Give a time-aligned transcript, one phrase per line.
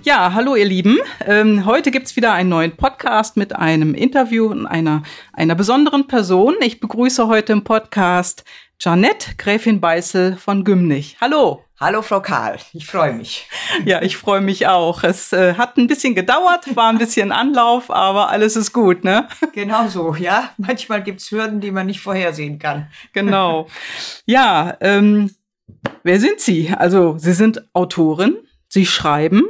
[0.00, 0.98] Ja, hallo ihr Lieben.
[1.26, 5.02] Ähm, heute gibt's wieder einen neuen Podcast mit einem Interview und einer,
[5.32, 6.54] einer besonderen Person.
[6.60, 8.42] Ich begrüße heute im Podcast
[8.80, 11.18] Janette Gräfin Beißel von Gümnich.
[11.20, 11.64] Hallo.
[11.78, 13.48] Hallo Frau Karl, ich freue mich.
[13.84, 15.04] Ja, ich freue mich auch.
[15.04, 19.28] Es äh, hat ein bisschen gedauert, war ein bisschen Anlauf, aber alles ist gut, ne?
[19.52, 20.50] Genau so, ja.
[20.56, 22.88] Manchmal gibt's Hürden, die man nicht vorhersehen kann.
[23.12, 23.68] Genau.
[24.26, 25.34] Ja, ähm,
[26.02, 26.70] wer sind Sie?
[26.70, 28.36] Also Sie sind Autorin,
[28.68, 29.42] Sie schreiben,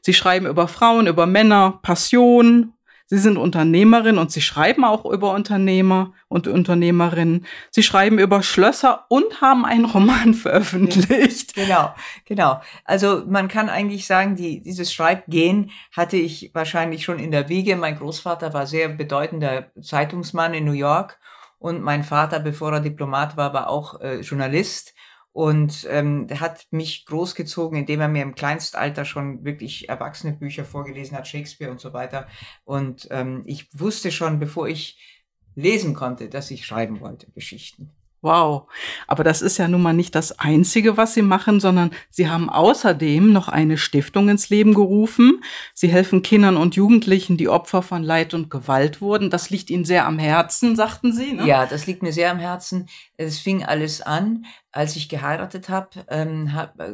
[0.00, 2.74] Sie schreiben über Frauen, über Männer, Passion.
[3.06, 7.44] Sie sind Unternehmerin und Sie schreiben auch über Unternehmer und Unternehmerinnen.
[7.70, 11.54] Sie schreiben über Schlösser und haben einen Roman veröffentlicht.
[11.60, 11.92] Genau,
[12.24, 12.60] genau.
[12.84, 17.76] Also man kann eigentlich sagen, die, dieses Schreibgehen hatte ich wahrscheinlich schon in der Wiege.
[17.76, 21.18] Mein Großvater war sehr bedeutender Zeitungsmann in New York
[21.60, 24.94] und mein Vater, bevor er Diplomat war, war auch äh, Journalist
[25.32, 31.16] und ähm, hat mich großgezogen, indem er mir im Kleinstalter schon wirklich erwachsene Bücher vorgelesen
[31.16, 32.26] hat, Shakespeare und so weiter.
[32.64, 37.92] Und ähm, ich wusste schon, bevor ich lesen konnte, dass ich schreiben wollte, Geschichten.
[38.22, 38.68] Wow.
[39.06, 42.50] Aber das ist ja nun mal nicht das Einzige, was Sie machen, sondern Sie haben
[42.50, 45.42] außerdem noch eine Stiftung ins Leben gerufen.
[45.72, 49.30] Sie helfen Kindern und Jugendlichen, die Opfer von Leid und Gewalt wurden.
[49.30, 51.32] Das liegt Ihnen sehr am Herzen, sagten Sie.
[51.32, 51.46] Ne?
[51.46, 52.88] Ja, das liegt mir sehr am Herzen.
[53.16, 56.52] Es fing alles an, als ich geheiratet habe, ähm,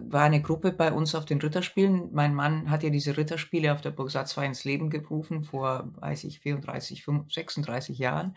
[0.09, 2.11] war eine Gruppe bei uns auf den Ritterspielen.
[2.13, 6.25] Mein Mann hat ja diese Ritterspiele auf der Burg Satzwey ins Leben gerufen vor, weiß
[6.25, 8.37] ich, 34, 35, 36 Jahren.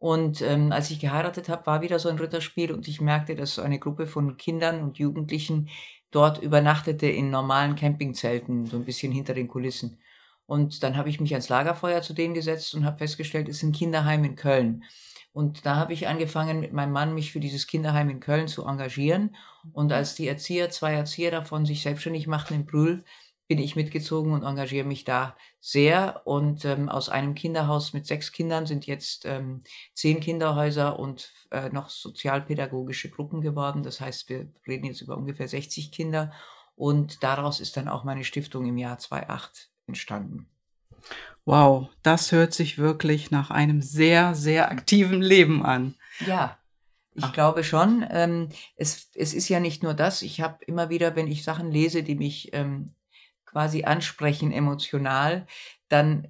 [0.00, 3.56] Und ähm, als ich geheiratet habe, war wieder so ein Ritterspiel und ich merkte, dass
[3.56, 5.68] so eine Gruppe von Kindern und Jugendlichen
[6.10, 10.00] dort übernachtete in normalen Campingzelten, so ein bisschen hinter den Kulissen.
[10.46, 13.62] Und dann habe ich mich ans Lagerfeuer zu denen gesetzt und habe festgestellt, es ist
[13.62, 14.84] ein Kinderheim in Köln.
[15.32, 18.64] Und da habe ich angefangen, mit meinem Mann mich für dieses Kinderheim in Köln zu
[18.64, 19.36] engagieren.
[19.72, 23.04] Und als die Erzieher, zwei Erzieher davon sich selbstständig machten in Brühl,
[23.48, 26.22] bin ich mitgezogen und engagiere mich da sehr.
[26.24, 29.62] Und ähm, aus einem Kinderhaus mit sechs Kindern sind jetzt ähm,
[29.94, 33.82] zehn Kinderhäuser und äh, noch sozialpädagogische Gruppen geworden.
[33.82, 36.32] Das heißt, wir reden jetzt über ungefähr 60 Kinder.
[36.74, 40.48] Und daraus ist dann auch meine Stiftung im Jahr 2008 entstanden.
[41.44, 45.94] Wow, das hört sich wirklich nach einem sehr, sehr aktiven Leben an.
[46.26, 46.58] Ja,
[47.14, 47.32] ich Ach.
[47.32, 48.06] glaube schon.
[48.10, 50.22] Ähm, es, es ist ja nicht nur das.
[50.22, 52.94] Ich habe immer wieder, wenn ich Sachen lese, die mich ähm,
[53.50, 55.46] quasi ansprechen emotional,
[55.88, 56.28] dann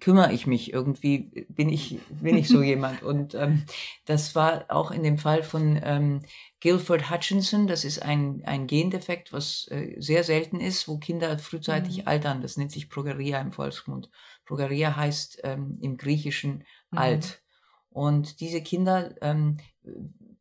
[0.00, 3.02] kümmere ich mich irgendwie, bin ich, bin ich so jemand.
[3.02, 3.64] Und ähm,
[4.04, 6.20] das war auch in dem Fall von ähm,
[6.60, 7.66] Guilford Hutchinson.
[7.66, 12.08] Das ist ein, ein Gendefekt, was äh, sehr selten ist, wo Kinder frühzeitig mhm.
[12.08, 12.42] altern.
[12.42, 14.10] Das nennt sich Progeria im Volksmund.
[14.44, 16.98] Progeria heißt ähm, im Griechischen mhm.
[16.98, 17.42] alt.
[17.88, 19.56] Und diese Kinder ähm,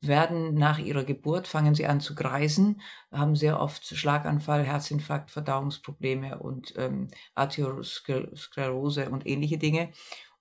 [0.02, 2.81] werden nach ihrer Geburt, fangen sie an zu kreisen,
[3.12, 9.91] haben sehr oft Schlaganfall, Herzinfarkt, Verdauungsprobleme und ähm, Arteriosklerose und ähnliche Dinge.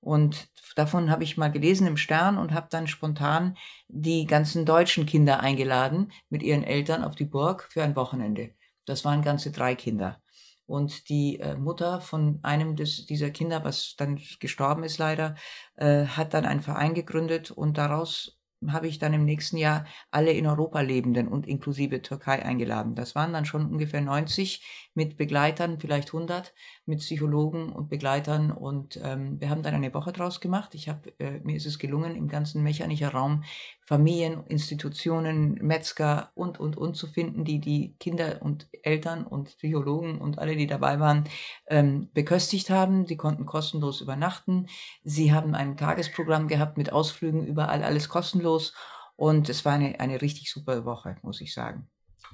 [0.01, 3.57] Und davon habe ich mal gelesen im Stern und habe dann spontan
[3.89, 8.51] die ganzen deutschen Kinder eingeladen mit ihren Eltern auf die Burg für ein Wochenende.
[8.85, 10.21] Das waren ganze drei Kinder.
[10.67, 15.37] Und die äh, Mutter von einem des, dieser Kinder, was dann gestorben ist leider,
[15.77, 18.36] äh, hat dann einen Verein gegründet und daraus
[18.69, 22.95] habe ich dann im nächsten Jahr alle in Europa Lebenden und inklusive Türkei eingeladen.
[22.95, 26.55] Das waren dann schon ungefähr 90 mit Begleitern, vielleicht 100
[26.87, 30.75] mit Psychologen und Begleitern und ähm, wir haben dann eine Woche draus gemacht.
[30.75, 33.43] Ich habe äh, mir ist es gelungen im ganzen mechanischer Raum
[33.85, 40.19] Familien, Institutionen, Metzger und und und zu finden, die die Kinder und Eltern und Psychologen
[40.19, 41.25] und alle, die dabei waren,
[41.69, 43.07] ähm, beköstigt haben.
[43.07, 44.69] Sie konnten kostenlos übernachten.
[45.03, 48.75] Sie haben ein Tagesprogramm gehabt mit Ausflügen überall, alles kostenlos.
[49.17, 51.89] Und es war eine, eine richtig super Woche, muss ich sagen.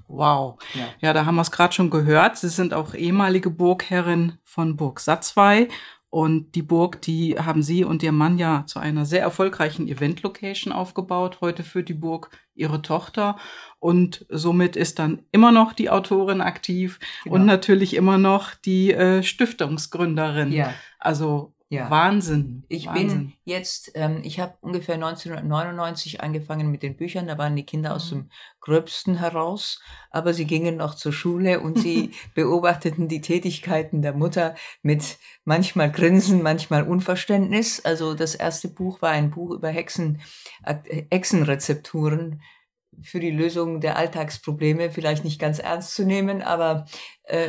[0.09, 0.59] Wow.
[0.75, 2.37] Ja, ja da haben wir es gerade schon gehört.
[2.37, 5.69] Sie sind auch ehemalige Burgherrin von Burg Satzwey.
[6.11, 10.71] Und die Burg, die haben Sie und Ihr Mann ja zu einer sehr erfolgreichen Event-Location
[10.71, 11.39] aufgebaut.
[11.41, 13.39] Heute für die Burg Ihre Tochter.
[13.79, 17.37] Und somit ist dann immer noch die Autorin aktiv genau.
[17.37, 20.53] und natürlich immer noch die äh, Stiftungsgründerin.
[20.53, 20.75] Ja.
[20.99, 21.89] Also Ja.
[21.89, 22.65] Wahnsinn.
[22.69, 23.09] Ich Wahnsinn.
[23.09, 27.29] bin jetzt, ähm, ich habe ungefähr 1999 angefangen mit den Büchern.
[27.29, 28.17] Da waren die Kinder aus mhm.
[28.17, 28.31] dem
[28.61, 29.81] Gröbsten heraus,
[30.11, 35.91] aber sie gingen noch zur Schule und sie beobachteten die Tätigkeiten der Mutter mit manchmal
[35.91, 37.83] Grinsen, manchmal Unverständnis.
[37.83, 40.21] Also das erste Buch war ein Buch über Hexen,
[40.65, 42.43] äh, Hexenrezepturen
[43.01, 46.85] für die Lösung der Alltagsprobleme vielleicht nicht ganz ernst zu nehmen, aber
[47.25, 47.49] äh,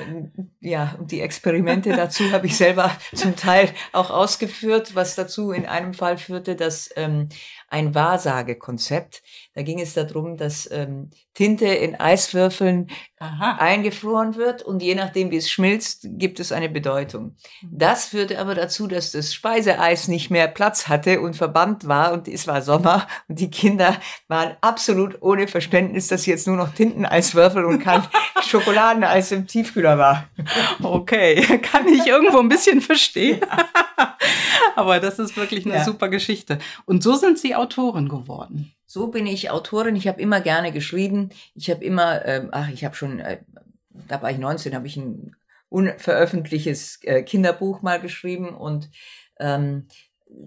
[0.60, 5.94] ja, die Experimente dazu habe ich selber zum Teil auch ausgeführt, was dazu in einem
[5.94, 7.30] Fall führte, dass ähm,
[7.70, 9.24] ein Wahrsagekonzept,
[9.56, 12.88] da ging es darum, dass ähm, Tinte in Eiswürfeln
[13.18, 13.58] Aha.
[13.58, 17.36] eingefroren wird und je nachdem, wie es schmilzt, gibt es eine Bedeutung.
[17.62, 17.70] Mhm.
[17.72, 22.28] Das führte aber dazu, dass das Speiseeis nicht mehr Platz hatte und verbannt war und
[22.28, 23.98] es war Sommer und die Kinder
[24.28, 28.04] waren absolut ohne Verständnis, dass sie jetzt nur noch Tinteneiswürfel und kein
[28.48, 30.30] Schokoladeneis im Tief Tiefkühler war.
[30.82, 33.42] Okay, kann ich irgendwo ein bisschen verstehen.
[34.76, 35.84] Aber das ist wirklich eine ja.
[35.84, 36.60] super Geschichte.
[36.86, 38.74] Und so sind Sie Autorin geworden.
[38.86, 39.96] So bin ich Autorin.
[39.96, 41.30] Ich habe immer gerne geschrieben.
[41.56, 43.40] Ich habe immer, äh, ach, ich habe schon, äh,
[44.08, 45.36] da war ich 19, habe ich ein
[45.70, 48.92] unveröffentlichtes äh, Kinderbuch mal geschrieben und
[49.40, 49.88] ähm,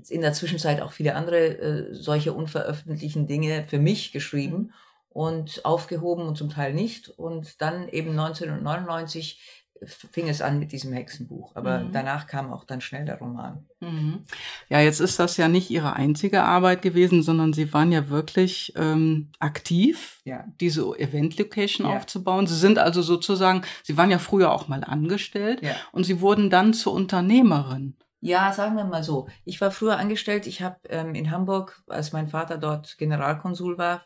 [0.08, 4.56] in der Zwischenzeit auch viele andere äh, solche unveröffentlichten Dinge für mich geschrieben.
[4.56, 4.72] Mhm
[5.16, 7.08] und aufgehoben und zum Teil nicht.
[7.08, 9.40] Und dann eben 1999
[9.82, 11.56] fing es an mit diesem Hexenbuch.
[11.56, 11.92] Aber mhm.
[11.92, 13.64] danach kam auch dann schnell der Roman.
[13.80, 14.24] Mhm.
[14.68, 18.74] Ja, jetzt ist das ja nicht Ihre einzige Arbeit gewesen, sondern Sie waren ja wirklich
[18.76, 20.44] ähm, aktiv, ja.
[20.60, 21.96] diese Event-Location ja.
[21.96, 22.46] aufzubauen.
[22.46, 25.72] Sie sind also sozusagen, Sie waren ja früher auch mal angestellt ja.
[25.92, 27.96] und Sie wurden dann zur Unternehmerin.
[28.20, 29.28] Ja, sagen wir mal so.
[29.46, 30.46] Ich war früher angestellt.
[30.46, 34.04] Ich habe ähm, in Hamburg, als mein Vater dort Generalkonsul war.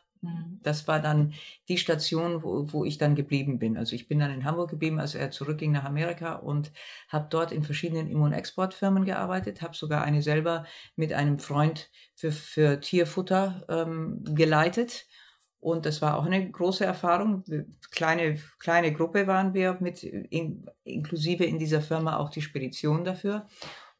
[0.63, 1.33] Das war dann
[1.69, 3.79] die Station, wo, wo ich dann geblieben bin.
[3.79, 6.73] Also ich bin dann in Hamburg geblieben, als er zurückging nach Amerika und
[7.09, 12.81] habe dort in verschiedenen Immunexportfirmen gearbeitet, habe sogar eine selber mit einem Freund für, für
[12.81, 15.07] Tierfutter ähm, geleitet.
[15.59, 17.45] Und das war auch eine große Erfahrung.
[17.91, 23.47] Kleine, kleine Gruppe waren wir mit, in, inklusive in dieser Firma auch die Spedition dafür.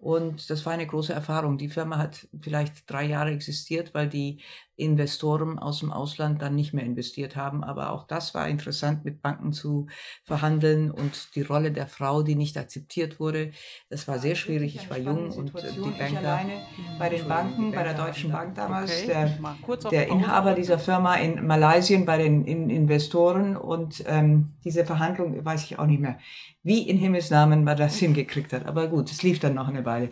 [0.01, 1.59] Und das war eine große Erfahrung.
[1.59, 4.41] Die Firma hat vielleicht drei Jahre existiert, weil die
[4.81, 7.63] Investoren aus dem Ausland dann nicht mehr investiert haben.
[7.63, 9.87] Aber auch das war interessant, mit Banken zu
[10.25, 13.53] verhandeln und die Rolle der Frau, die nicht akzeptiert wurde.
[13.89, 14.77] Das war sehr schwierig.
[14.77, 16.41] Ich war jung und äh, die Banker
[16.99, 19.37] bei den Banken, bei der Deutschen Bank damals, okay.
[19.67, 25.65] der, der Inhaber dieser Firma in Malaysia bei den Investoren und ähm, diese Verhandlung weiß
[25.65, 26.19] ich auch nicht mehr
[26.63, 28.67] wie in Himmelsnamen man das hingekriegt hat.
[28.67, 30.11] Aber gut, es lief dann noch eine Weile.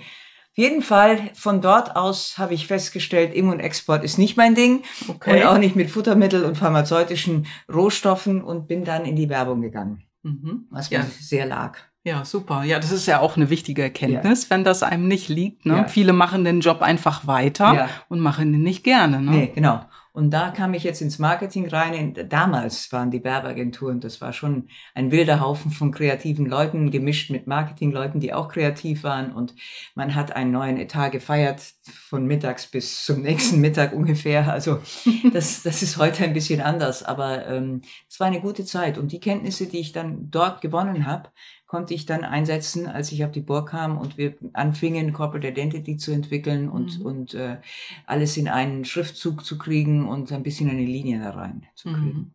[0.50, 5.42] Auf jeden Fall, von dort aus habe ich festgestellt, Immunexport ist nicht mein Ding okay.
[5.42, 10.02] und auch nicht mit Futtermittel und pharmazeutischen Rohstoffen und bin dann in die Werbung gegangen,
[10.22, 10.66] mhm.
[10.70, 11.78] was mir sehr lag.
[12.04, 12.64] Ja, super.
[12.64, 14.50] Ja, das ist ja auch eine wichtige Erkenntnis, ja.
[14.50, 15.66] wenn das einem nicht liegt.
[15.66, 15.76] Ne?
[15.76, 15.84] Ja.
[15.88, 17.88] Viele machen den Job einfach weiter ja.
[18.08, 19.20] und machen ihn nicht gerne.
[19.20, 19.30] Ne?
[19.30, 19.84] Nee, genau.
[20.18, 22.12] Und da kam ich jetzt ins Marketing rein.
[22.28, 27.46] Damals waren die Werbeagenturen, das war schon ein wilder Haufen von kreativen Leuten, gemischt mit
[27.46, 29.32] Marketingleuten, die auch kreativ waren.
[29.32, 29.54] Und
[29.94, 34.50] man hat einen neuen Etat gefeiert, von mittags bis zum nächsten Mittag ungefähr.
[34.52, 34.80] Also
[35.32, 38.98] das, das ist heute ein bisschen anders, aber ähm, es war eine gute Zeit.
[38.98, 41.30] Und die Kenntnisse, die ich dann dort gewonnen habe,
[41.68, 45.98] konnte ich dann einsetzen, als ich auf die Burg kam und wir anfingen, Corporate Identity
[45.98, 47.06] zu entwickeln und, mhm.
[47.06, 47.58] und äh,
[48.06, 52.06] alles in einen Schriftzug zu kriegen und ein bisschen eine Linie da rein zu kriegen.
[52.06, 52.30] Mhm.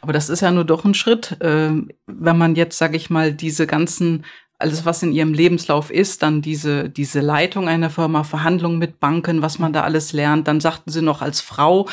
[0.00, 1.70] Aber das ist ja nur doch ein Schritt, äh,
[2.06, 4.24] wenn man jetzt, sage ich mal, diese ganzen
[4.60, 9.40] alles, was in ihrem Lebenslauf ist, dann diese, diese Leitung einer Firma, Verhandlungen mit Banken,
[9.40, 10.48] was man da alles lernt.
[10.48, 11.88] Dann sagten sie noch als Frau,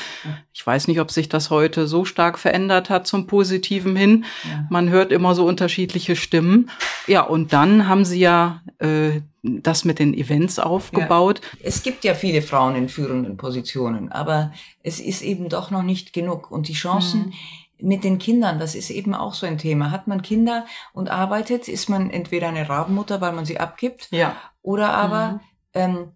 [0.52, 4.26] ich weiß nicht, ob sich das heute so stark verändert hat zum Positiven hin.
[4.50, 4.66] Ja.
[4.72, 6.72] Man hört immer so unterschiedliche Stimmen.
[7.06, 11.42] Ja, und dann haben sie ja äh, das mit den Events aufgebaut.
[11.44, 11.60] Ja.
[11.62, 16.14] Es gibt ja viele Frauen in führenden Positionen, aber es ist eben doch noch nicht
[16.14, 16.50] genug.
[16.50, 17.34] Und die Chancen, hm
[17.80, 19.92] mit den Kindern, das ist eben auch so ein Thema.
[19.92, 24.36] Hat man Kinder und arbeitet, ist man entweder eine Rabenmutter, weil man sie abgibt, ja.
[24.62, 25.40] oder aber mhm.
[25.74, 26.12] ähm,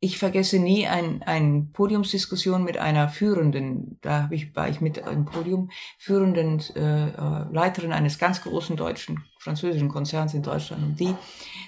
[0.00, 5.06] ich vergesse nie ein, ein Podiumsdiskussion mit einer führenden, da hab ich, war ich mit
[5.06, 10.82] einem Podium, führenden äh, äh, Leiterin eines ganz großen deutschen, französischen Konzerns in Deutschland.
[10.82, 11.14] Und die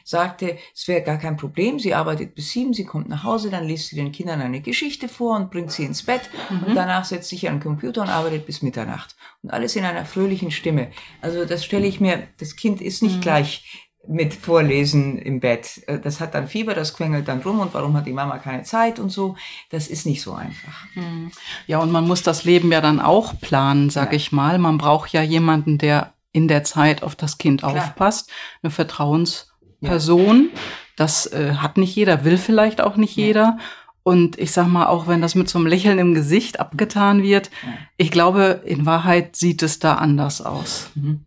[0.04, 3.66] sagte, es wäre gar kein Problem, sie arbeitet bis sieben, sie kommt nach Hause, dann
[3.66, 6.64] liest sie den Kindern eine Geschichte vor und bringt sie ins Bett mhm.
[6.64, 9.16] und danach setzt sich an den Computer und arbeitet bis Mitternacht.
[9.42, 10.90] Und alles in einer fröhlichen Stimme.
[11.22, 13.20] Also das stelle ich mir, das Kind ist nicht mhm.
[13.22, 15.82] gleich mit Vorlesen im Bett.
[15.86, 18.64] Äh, das hat dann Fieber, das quengelt dann rum und warum hat die Mama keine
[18.64, 19.36] Zeit und so.
[19.70, 20.86] Das ist nicht so einfach.
[20.94, 21.30] Hm.
[21.66, 24.16] Ja, und man muss das Leben ja dann auch planen, sag ja.
[24.16, 24.58] ich mal.
[24.58, 27.76] Man braucht ja jemanden, der in der Zeit auf das Kind Klar.
[27.76, 28.30] aufpasst,
[28.62, 30.50] eine Vertrauensperson.
[30.52, 30.60] Ja
[30.96, 33.26] Das äh, hat nicht jeder, will vielleicht auch nicht ja.
[33.26, 33.58] jeder.
[34.02, 37.50] Und ich sag mal, auch wenn das mit so einem Lächeln im Gesicht abgetan wird,
[37.62, 37.72] ja.
[37.96, 40.90] ich glaube, in Wahrheit sieht es da anders aus.
[40.94, 41.24] Mhm.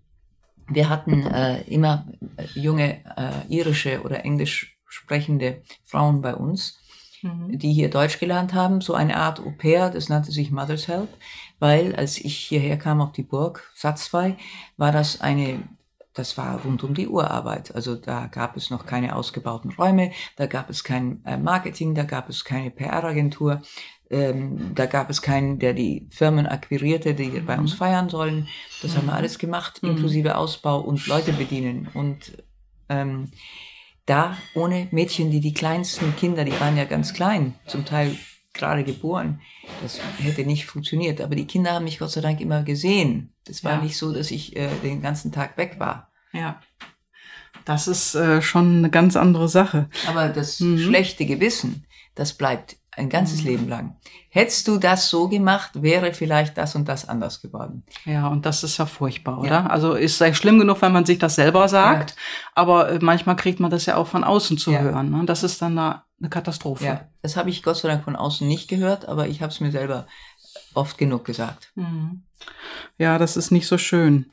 [0.67, 2.07] Wir hatten äh, immer
[2.37, 6.79] äh, junge äh, irische oder englisch sprechende Frauen bei uns,
[7.21, 7.57] mhm.
[7.57, 11.09] die hier Deutsch gelernt haben, so eine Art Au pair, das nannte sich Mother's Help,
[11.59, 14.35] weil als ich hierher kam auf die Burg, Satz 2,
[14.77, 15.63] war das eine
[16.15, 17.75] das war rund um die Uhr Arbeit.
[17.75, 22.03] Also da gab es noch keine ausgebauten Räume, da gab es kein äh, Marketing, da
[22.03, 23.61] gab es keine PR-Agentur,
[24.09, 27.77] ähm, da gab es keinen, der die Firmen akquirierte, die bei uns mhm.
[27.77, 28.47] feiern sollen.
[28.81, 28.97] Das mhm.
[28.97, 29.17] haben wir mhm.
[29.17, 29.91] alles gemacht, mhm.
[29.91, 31.89] inklusive Ausbau und Leute bedienen.
[31.93, 32.43] Und
[32.87, 33.31] ähm,
[34.05, 38.15] da ohne Mädchen, die die kleinsten Kinder, die waren ja ganz klein, zum Teil
[38.55, 39.41] gerade geboren.
[39.83, 41.21] Das hätte nicht funktioniert.
[41.21, 43.33] Aber die Kinder haben mich Gott sei Dank immer gesehen.
[43.45, 43.81] Das war ja.
[43.81, 46.11] nicht so, dass ich äh, den ganzen Tag weg war.
[46.33, 46.59] Ja.
[47.65, 49.89] Das ist äh, schon eine ganz andere Sache.
[50.07, 50.79] Aber das mhm.
[50.79, 51.85] schlechte Gewissen,
[52.15, 53.47] das bleibt ein ganzes mhm.
[53.47, 53.95] Leben lang.
[54.29, 57.83] Hättest du das so gemacht, wäre vielleicht das und das anders geworden.
[58.05, 59.49] Ja, und das ist ja furchtbar, oder?
[59.49, 59.67] Ja.
[59.67, 62.17] Also ist ja schlimm genug, wenn man sich das selber sagt, ja.
[62.53, 64.79] aber äh, manchmal kriegt man das ja auch von außen zu ja.
[64.79, 65.11] hören.
[65.11, 65.25] Ne?
[65.25, 66.85] Das ist dann eine, eine Katastrophe.
[66.85, 69.59] Ja, das habe ich Gott sei Dank von außen nicht gehört, aber ich habe es
[69.59, 70.07] mir selber
[70.73, 71.71] oft genug gesagt.
[71.75, 72.23] Mhm.
[72.97, 74.27] Ja, das ist nicht so schön.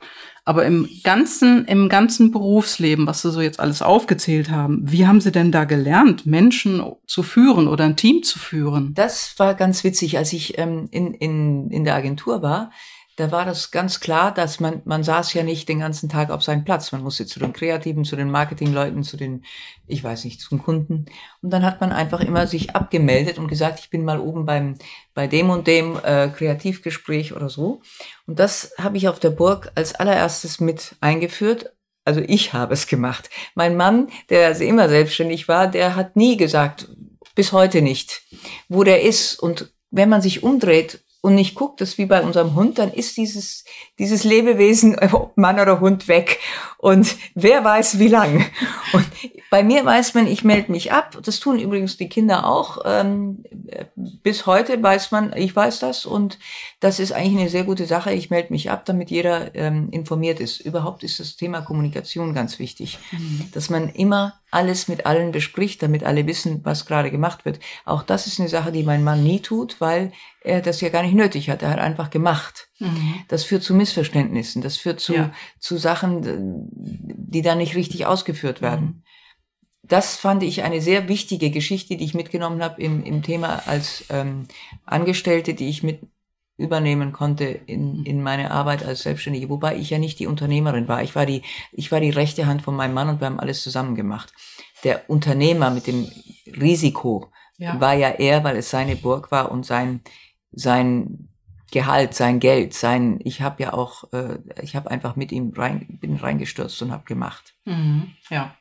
[0.45, 5.21] Aber im ganzen, im ganzen Berufsleben, was Sie so jetzt alles aufgezählt haben, wie haben
[5.21, 8.93] Sie denn da gelernt, Menschen zu führen oder ein Team zu führen?
[8.93, 12.71] Das war ganz witzig, als ich ähm, in, in, in der Agentur war
[13.15, 16.41] da war das ganz klar, dass man, man saß ja nicht den ganzen Tag auf
[16.41, 16.91] seinem Platz.
[16.91, 19.45] Man musste zu den Kreativen, zu den Marketingleuten, zu den,
[19.85, 21.05] ich weiß nicht, zum Kunden.
[21.41, 24.77] Und dann hat man einfach immer sich abgemeldet und gesagt, ich bin mal oben beim,
[25.13, 27.81] bei dem und dem äh, Kreativgespräch oder so.
[28.25, 31.71] Und das habe ich auf der Burg als allererstes mit eingeführt.
[32.05, 33.29] Also ich habe es gemacht.
[33.53, 36.89] Mein Mann, der also immer selbstständig war, der hat nie gesagt,
[37.35, 38.23] bis heute nicht,
[38.69, 39.39] wo der ist.
[39.39, 43.15] Und wenn man sich umdreht und nicht guckt, das wie bei unserem Hund, dann ist
[43.15, 43.63] dieses,
[43.97, 46.39] dieses Lebewesen, ob Mann oder Hund, weg.
[46.77, 48.45] Und wer weiß wie lang.
[48.91, 49.05] Und
[49.53, 51.15] bei mir weiß man, ich melde mich ab.
[51.21, 52.79] Das tun übrigens die Kinder auch.
[52.85, 53.43] Ähm,
[54.23, 56.07] bis heute weiß man, ich weiß das.
[56.07, 56.39] Und
[56.79, 58.11] das ist eigentlich eine sehr gute Sache.
[58.13, 60.59] Ich melde mich ab, damit jeder ähm, informiert ist.
[60.59, 62.97] Überhaupt ist das Thema Kommunikation ganz wichtig.
[63.11, 63.49] Mhm.
[63.51, 67.59] Dass man immer alles mit allen bespricht, damit alle wissen, was gerade gemacht wird.
[67.85, 71.03] Auch das ist eine Sache, die mein Mann nie tut, weil er das ja gar
[71.03, 71.61] nicht nötig hat.
[71.61, 72.69] Er hat einfach gemacht.
[72.79, 73.17] Mhm.
[73.27, 74.63] Das führt zu Missverständnissen.
[74.63, 75.31] Das führt zu, ja.
[75.59, 78.85] zu Sachen, die da nicht richtig ausgeführt werden.
[78.85, 79.03] Mhm.
[79.83, 84.05] Das fand ich eine sehr wichtige Geschichte, die ich mitgenommen habe im, im Thema als
[84.09, 84.47] ähm,
[84.85, 86.01] Angestellte, die ich mit
[86.57, 91.01] übernehmen konnte in, in meine Arbeit als Selbstständige, wobei ich ja nicht die Unternehmerin war.
[91.01, 93.63] Ich war die, ich war die rechte Hand von meinem Mann und wir haben alles
[93.63, 94.31] zusammen gemacht.
[94.83, 96.09] Der Unternehmer mit dem
[96.45, 97.79] Risiko ja.
[97.79, 100.01] war ja er, weil es seine Burg war und sein,
[100.51, 101.29] sein
[101.71, 105.97] Gehalt, sein Geld, sein, ich habe ja auch, äh, ich habe einfach mit ihm rein,
[105.99, 107.55] bin reingestürzt und habe gemacht.
[107.65, 108.55] Mhm, ja.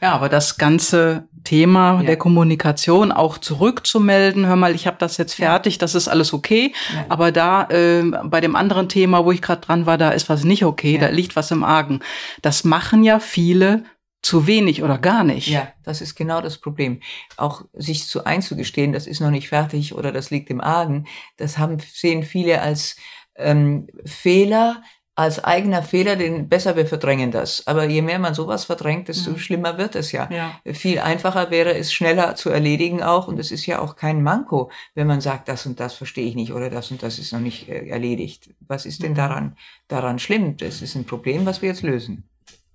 [0.00, 2.06] Ja, aber das ganze Thema ja.
[2.06, 6.72] der Kommunikation auch zurückzumelden, hör mal, ich habe das jetzt fertig, das ist alles okay,
[6.92, 7.06] ja.
[7.08, 10.44] aber da äh, bei dem anderen Thema, wo ich gerade dran war, da ist was
[10.44, 11.00] nicht okay, ja.
[11.00, 12.00] da liegt was im Argen.
[12.42, 13.84] Das machen ja viele
[14.22, 15.46] zu wenig oder gar nicht.
[15.46, 17.00] Ja, das ist genau das Problem.
[17.36, 21.06] Auch sich zu einzugestehen, das ist noch nicht fertig oder das liegt im Argen,
[21.36, 22.96] das haben sehen viele als
[23.36, 24.82] ähm, Fehler,
[25.16, 27.66] als eigener Fehler, den besser wir verdrängen das.
[27.66, 29.38] Aber je mehr man sowas verdrängt, desto mhm.
[29.38, 30.28] schlimmer wird es ja.
[30.30, 30.60] ja.
[30.74, 33.26] Viel einfacher wäre es, schneller zu erledigen auch.
[33.26, 36.34] Und es ist ja auch kein Manko, wenn man sagt, das und das verstehe ich
[36.34, 38.50] nicht oder das und das ist noch nicht äh, erledigt.
[38.68, 39.16] Was ist denn mhm.
[39.16, 39.56] daran,
[39.88, 40.58] daran schlimm?
[40.58, 42.24] Das ist ein Problem, was wir jetzt lösen.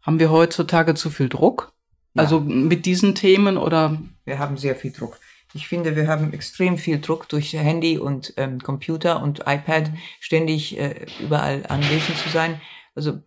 [0.02, 1.72] Haben wir heutzutage zu viel Druck?
[2.16, 2.24] Ja.
[2.24, 4.02] Also mit diesen Themen oder?
[4.26, 5.20] Wir haben sehr viel Druck.
[5.54, 10.80] Ich finde, wir haben extrem viel Druck durch Handy und ähm, Computer und iPad, ständig
[10.80, 12.62] äh, überall anwesend zu sein.
[12.96, 13.20] Also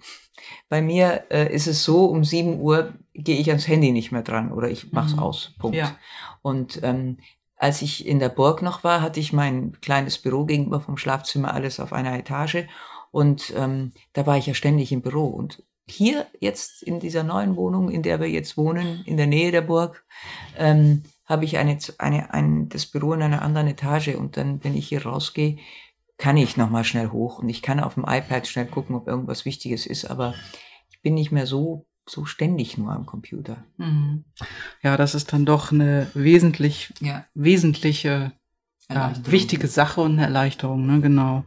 [0.68, 4.22] bei mir äh, ist es so, um 7 Uhr gehe ich ans Handy nicht mehr
[4.22, 5.18] dran oder ich mache es mhm.
[5.20, 5.54] aus.
[5.58, 5.76] Punkt.
[5.76, 5.96] Ja.
[6.42, 7.18] Und ähm,
[7.56, 11.54] als ich in der Burg noch war, hatte ich mein kleines Büro gegenüber vom Schlafzimmer
[11.54, 12.66] alles auf einer Etage.
[13.10, 15.26] Und ähm, da war ich ja ständig im Büro.
[15.26, 19.52] Und hier jetzt in dieser neuen Wohnung, in der wir jetzt wohnen, in der Nähe
[19.52, 20.04] der Burg,
[20.58, 24.76] ähm, habe ich eine, eine, ein, das Büro in einer anderen Etage und dann, wenn
[24.76, 25.58] ich hier rausgehe,
[26.18, 29.44] kann ich nochmal schnell hoch und ich kann auf dem iPad schnell gucken, ob irgendwas
[29.44, 30.34] Wichtiges ist, aber
[30.90, 33.64] ich bin nicht mehr so so ständig nur am Computer.
[33.78, 34.24] Mhm.
[34.82, 37.24] Ja, das ist dann doch eine wesentlich, ja.
[37.32, 38.32] wesentliche,
[38.90, 41.00] ja, wichtige Sache und eine Erleichterung, ne?
[41.00, 41.44] genau.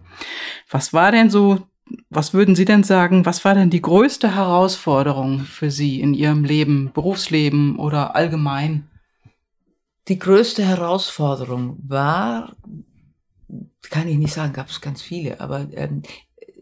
[0.68, 1.68] Was war denn so
[2.10, 6.44] was würden Sie denn sagen, was war denn die größte Herausforderung für Sie in Ihrem
[6.44, 8.90] Leben, Berufsleben oder allgemein?
[10.08, 12.56] Die größte Herausforderung war,
[13.90, 16.02] kann ich nicht sagen, gab es ganz viele, aber ähm,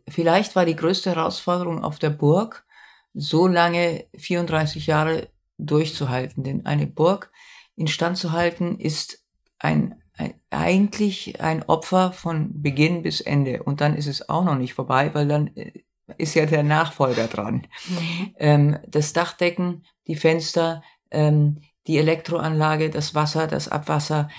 [0.07, 2.65] vielleicht war die größte Herausforderung auf der Burg,
[3.13, 6.43] so lange 34 Jahre durchzuhalten.
[6.43, 7.31] Denn eine Burg
[7.75, 9.23] instand zu halten, ist
[9.59, 13.63] ein, ein, eigentlich ein Opfer von Beginn bis Ende.
[13.63, 15.71] Und dann ist es auch noch nicht vorbei, weil dann äh,
[16.17, 17.67] ist ja der Nachfolger dran.
[17.87, 18.35] Mhm.
[18.37, 24.29] Ähm, das Dachdecken, die Fenster, ähm, die Elektroanlage, das Wasser, das Abwasser,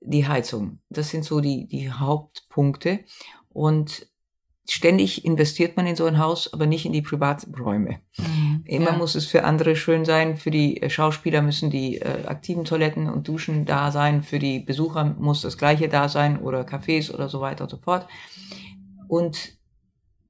[0.00, 0.80] die Heizung.
[0.90, 3.00] Das sind so die, die Hauptpunkte.
[3.48, 4.06] Und
[4.68, 8.00] ständig investiert man in so ein Haus, aber nicht in die Privaträume.
[8.16, 8.96] Mhm, Immer ja.
[8.96, 10.36] muss es für andere schön sein.
[10.36, 14.22] Für die äh, Schauspieler müssen die äh, aktiven Toiletten und Duschen da sein.
[14.22, 17.78] Für die Besucher muss das Gleiche da sein oder Cafés oder so weiter und so
[17.78, 18.06] fort.
[19.08, 19.58] Und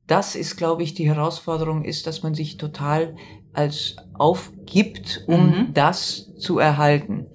[0.06, 3.14] das ist, glaube ich, die Herausforderung ist, dass man sich total
[3.58, 5.74] als aufgibt, um mhm.
[5.74, 7.26] das zu erhalten.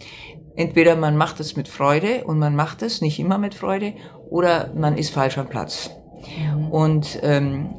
[0.55, 3.93] Entweder man macht es mit Freude und man macht es nicht immer mit Freude
[4.29, 5.91] oder man ist falsch am Platz.
[6.55, 6.67] Mhm.
[6.69, 7.75] Und ähm,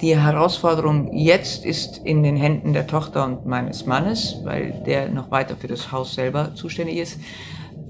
[0.00, 5.30] die Herausforderung jetzt ist in den Händen der Tochter und meines Mannes, weil der noch
[5.30, 7.18] weiter für das Haus selber zuständig ist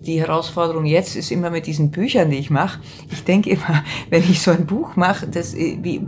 [0.06, 2.80] die Herausforderung jetzt ist immer mit diesen Büchern, die ich mache.
[3.11, 6.06] Ich denke immer, wenn ich so ein Buch mache, das, äh, wie,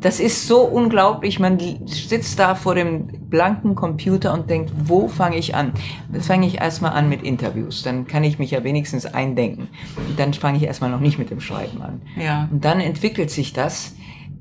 [0.00, 1.38] das ist so unglaublich.
[1.38, 5.72] Man sitzt da vor dem blanken Computer und denkt, wo fange ich an?
[6.12, 7.82] Das fange ich erstmal an mit Interviews.
[7.82, 9.68] Dann kann ich mich ja wenigstens eindenken.
[9.96, 12.02] Und dann fange ich erstmal noch nicht mit dem Schreiben an.
[12.20, 12.48] Ja.
[12.50, 13.94] Und dann entwickelt sich das.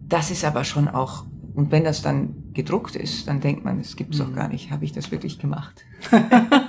[0.07, 1.23] Das ist aber schon auch
[1.59, 4.35] und wenn das dann gedruckt ist, dann denkt man, es gibt's doch mhm.
[4.35, 4.71] gar nicht.
[4.71, 5.83] Habe ich das wirklich gemacht?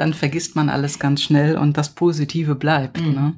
[0.00, 2.98] dann vergisst man alles ganz schnell und das Positive bleibt.
[2.98, 3.12] Mhm.
[3.12, 3.34] Ne?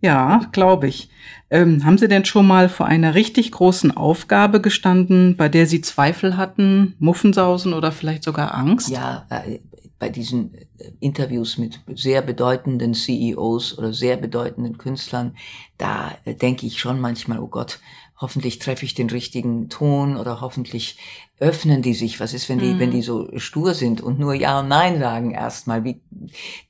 [0.00, 1.10] Ja, glaube ich.
[1.50, 5.80] Ähm, haben Sie denn schon mal vor einer richtig großen Aufgabe gestanden, bei der Sie
[5.80, 8.88] Zweifel hatten, Muffensausen oder vielleicht sogar Angst?
[8.88, 9.58] Ja, äh,
[9.98, 15.34] bei diesen äh, Interviews mit sehr bedeutenden CEOs oder sehr bedeutenden Künstlern,
[15.76, 17.80] da äh, denke ich schon manchmal, oh Gott,
[18.16, 20.98] hoffentlich treffe ich den richtigen Ton oder hoffentlich
[21.40, 22.20] öffnen die sich.
[22.20, 22.78] Was ist, wenn die, mhm.
[22.78, 25.84] wenn die so stur sind und nur Ja und Nein sagen erstmal?
[25.84, 26.00] Wie,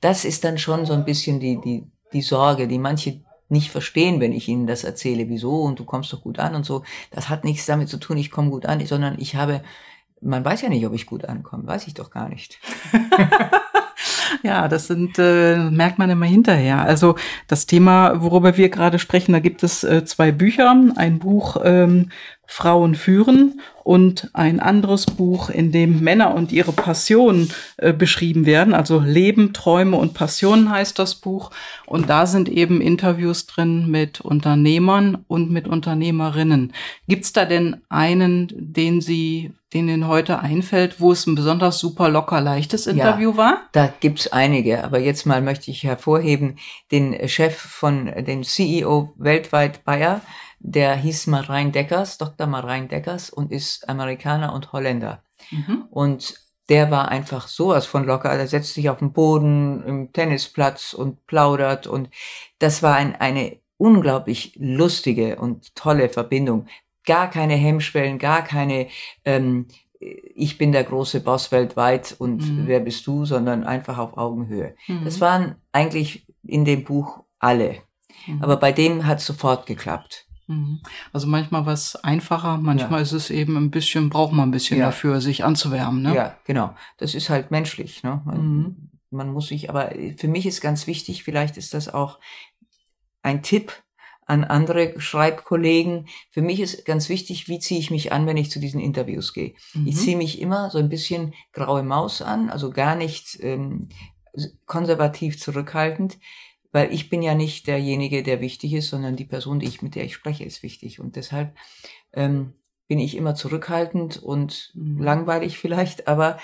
[0.01, 4.19] das ist dann schon so ein bisschen die, die, die Sorge, die manche nicht verstehen,
[4.19, 6.83] wenn ich ihnen das erzähle, wieso und du kommst doch gut an und so.
[7.11, 9.61] Das hat nichts damit zu tun, ich komme gut an, sondern ich habe,
[10.19, 12.59] man weiß ja nicht, ob ich gut ankomme, weiß ich doch gar nicht.
[14.43, 16.81] Ja, das sind, äh, merkt man immer hinterher.
[16.81, 17.15] Also
[17.47, 20.75] das Thema, worüber wir gerade sprechen, da gibt es äh, zwei Bücher.
[20.95, 22.11] Ein Buch ähm,
[22.47, 28.73] Frauen führen und ein anderes Buch, in dem Männer und ihre Passion äh, beschrieben werden.
[28.73, 31.51] Also Leben, Träume und Passionen heißt das Buch.
[31.85, 36.73] Und da sind eben Interviews drin mit Unternehmern und mit Unternehmerinnen.
[37.07, 42.09] Gibt's da denn einen, den Sie, den Ihnen heute einfällt, wo es ein besonders super
[42.09, 43.61] locker leichtes Interview ja, war?
[43.71, 44.83] Da gibt's einige.
[44.83, 46.57] Aber jetzt mal möchte ich hervorheben,
[46.91, 50.21] den Chef von dem CEO weltweit Bayer,
[50.59, 52.47] der hieß Marein Deckers, Dr.
[52.47, 55.23] Marein Deckers und ist Amerikaner und Holländer.
[55.51, 55.85] Mhm.
[55.89, 58.35] Und der war einfach sowas von locker.
[58.35, 61.87] Der setzt sich auf den Boden im Tennisplatz und plaudert.
[61.87, 62.09] Und
[62.59, 66.67] das war ein, eine unglaublich lustige und tolle Verbindung.
[67.05, 68.87] Gar keine Hemmschwellen, gar keine,
[69.25, 69.67] ähm,
[69.99, 72.67] ich bin der große Boss weltweit und mhm.
[72.67, 74.75] wer bist du, sondern einfach auf Augenhöhe.
[74.87, 75.05] Mhm.
[75.05, 77.77] Das waren eigentlich in dem Buch alle.
[78.25, 78.41] Mhm.
[78.41, 80.24] Aber bei dem hat sofort geklappt.
[80.47, 80.81] Mhm.
[81.11, 83.03] Also manchmal was einfacher, manchmal ja.
[83.03, 84.87] ist es eben ein bisschen, braucht man ein bisschen ja.
[84.87, 86.03] dafür, sich anzuwärmen.
[86.03, 86.15] Ne?
[86.15, 86.75] Ja, genau.
[86.97, 88.03] Das ist halt menschlich.
[88.03, 88.21] Ne?
[88.25, 88.89] Man, mhm.
[89.09, 92.19] man muss sich, aber für mich ist ganz wichtig, vielleicht ist das auch
[93.23, 93.73] ein Tipp
[94.27, 96.07] an andere Schreibkollegen.
[96.31, 99.33] Für mich ist ganz wichtig, wie ziehe ich mich an, wenn ich zu diesen Interviews
[99.33, 99.53] gehe.
[99.73, 99.87] Mhm.
[99.87, 103.89] Ich ziehe mich immer so ein bisschen graue Maus an, also gar nicht ähm,
[104.65, 106.17] konservativ zurückhaltend
[106.75, 109.95] weil ich bin ja nicht derjenige, der wichtig ist, sondern die Person, die ich, mit
[109.95, 110.99] der ich spreche, ist wichtig.
[110.99, 111.55] Und deshalb
[112.11, 112.51] ähm,
[112.89, 115.01] bin ich immer zurückhaltend und mhm.
[115.01, 116.37] langweilig vielleicht, aber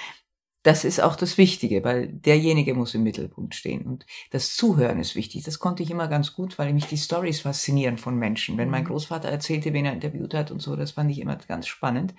[0.64, 3.86] das ist auch das Wichtige, weil derjenige muss im Mittelpunkt stehen.
[3.86, 5.44] Und das Zuhören ist wichtig.
[5.44, 8.58] Das konnte ich immer ganz gut, weil mich die Stories faszinieren von Menschen.
[8.58, 8.88] Wenn mein mhm.
[8.88, 12.16] Großvater erzählte, wen er interviewt hat und so, das fand ich immer ganz spannend.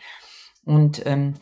[0.66, 1.32] Und ähm,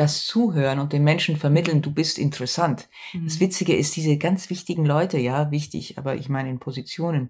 [0.00, 2.88] das Zuhören und den Menschen vermitteln, du bist interessant.
[3.12, 3.24] Mhm.
[3.26, 7.28] Das Witzige ist, diese ganz wichtigen Leute, ja, wichtig, aber ich meine in Positionen,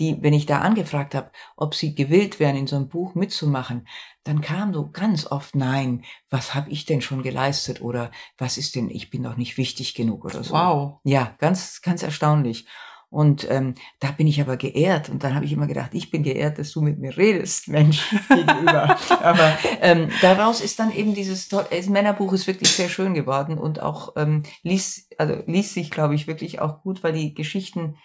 [0.00, 3.86] die, wenn ich da angefragt habe, ob sie gewillt wären, in so einem Buch mitzumachen,
[4.24, 8.74] dann kam so ganz oft Nein, was habe ich denn schon geleistet oder was ist
[8.74, 10.54] denn, ich bin doch nicht wichtig genug oder so.
[10.54, 11.00] Wow.
[11.04, 12.66] Ja, ganz, ganz erstaunlich.
[13.10, 15.08] Und ähm, da bin ich aber geehrt.
[15.08, 18.14] Und dann habe ich immer gedacht, ich bin geehrt, dass du mit mir redest, Mensch,
[18.28, 18.96] gegenüber.
[19.22, 23.80] aber ähm, daraus ist dann eben dieses das Männerbuch ist wirklich sehr schön geworden und
[23.80, 27.96] auch ähm, liest, also liest sich, glaube ich, wirklich auch gut, weil die Geschichten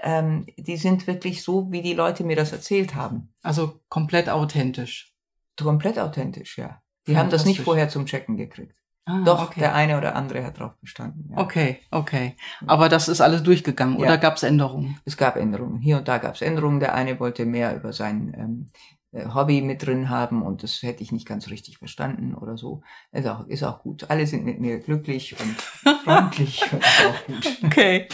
[0.00, 3.34] ähm, die sind wirklich so, wie die Leute mir das erzählt haben.
[3.42, 5.12] Also komplett authentisch.
[5.60, 6.80] Komplett authentisch, ja.
[7.08, 8.77] Die haben das nicht vorher zum Checken gekriegt.
[9.08, 9.60] Ah, Doch, okay.
[9.60, 11.30] der eine oder andere hat drauf bestanden.
[11.30, 11.38] Ja.
[11.38, 12.36] Okay, okay.
[12.66, 14.04] Aber das ist alles durchgegangen ja.
[14.04, 14.98] oder gab es Änderungen?
[15.06, 15.78] Es gab Änderungen.
[15.78, 16.78] Hier und da gab es Änderungen.
[16.78, 18.66] Der eine wollte mehr über sein ähm,
[19.12, 22.82] äh, Hobby mit drin haben und das hätte ich nicht ganz richtig verstanden oder so.
[23.10, 24.10] Ist auch, ist auch gut.
[24.10, 26.60] Alle sind mit mir glücklich und freundlich.
[26.60, 27.58] ist auch gut.
[27.64, 28.08] Okay.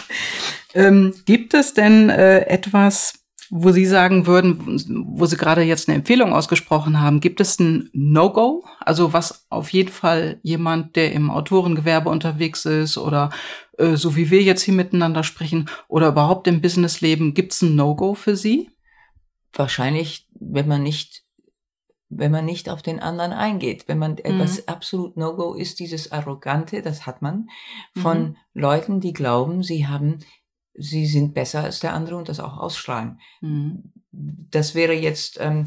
[0.74, 3.23] Ähm, gibt es denn äh, etwas,
[3.56, 7.88] wo Sie sagen würden, wo Sie gerade jetzt eine Empfehlung ausgesprochen haben, gibt es ein
[7.92, 8.64] No-Go?
[8.80, 13.30] Also was auf jeden Fall jemand, der im Autorengewerbe unterwegs ist oder
[13.78, 17.76] äh, so wie wir jetzt hier miteinander sprechen oder überhaupt im Businessleben, gibt es ein
[17.76, 18.70] No-Go für Sie?
[19.52, 21.22] Wahrscheinlich, wenn man nicht
[22.16, 23.88] wenn man nicht auf den anderen eingeht.
[23.88, 24.18] Wenn man mhm.
[24.18, 27.48] etwas absolut No-Go ist, dieses Arrogante, das hat man,
[27.96, 28.36] von mhm.
[28.52, 30.18] Leuten, die glauben, sie haben
[30.74, 33.20] sie sind besser als der andere und das auch ausstrahlen.
[33.40, 33.92] Mhm.
[34.10, 35.66] Das wäre jetzt ähm,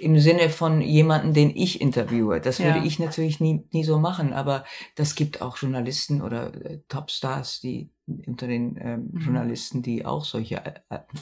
[0.00, 2.40] im Sinne von jemanden, den ich interviewe.
[2.40, 2.84] Das würde ja.
[2.84, 7.90] ich natürlich nie, nie so machen, aber das gibt auch Journalisten oder äh, Topstars, die
[8.26, 9.20] unter den ähm, mhm.
[9.20, 10.62] Journalisten, die auch solche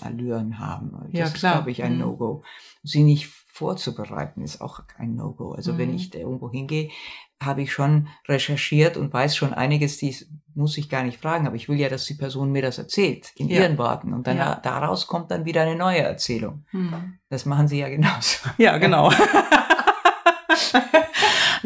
[0.00, 0.92] Allüren haben.
[0.92, 1.26] Das ja, klar.
[1.26, 2.00] ist, glaube ich, ein mhm.
[2.00, 2.42] No-Go.
[2.82, 3.28] Sie nicht
[3.58, 5.52] vorzubereiten ist auch ein No-Go.
[5.52, 5.78] Also mhm.
[5.78, 6.90] wenn ich da irgendwo hingehe,
[7.40, 10.16] habe ich schon recherchiert und weiß schon einiges, die
[10.54, 13.30] muss ich gar nicht fragen, aber ich will ja, dass die Person mir das erzählt,
[13.36, 13.60] in ja.
[13.60, 14.12] ihren Worten.
[14.12, 14.56] Und dann ja.
[14.56, 16.64] daraus kommt dann wieder eine neue Erzählung.
[16.72, 17.18] Mhm.
[17.28, 18.48] Das machen sie ja genauso.
[18.58, 19.12] Ja, genau.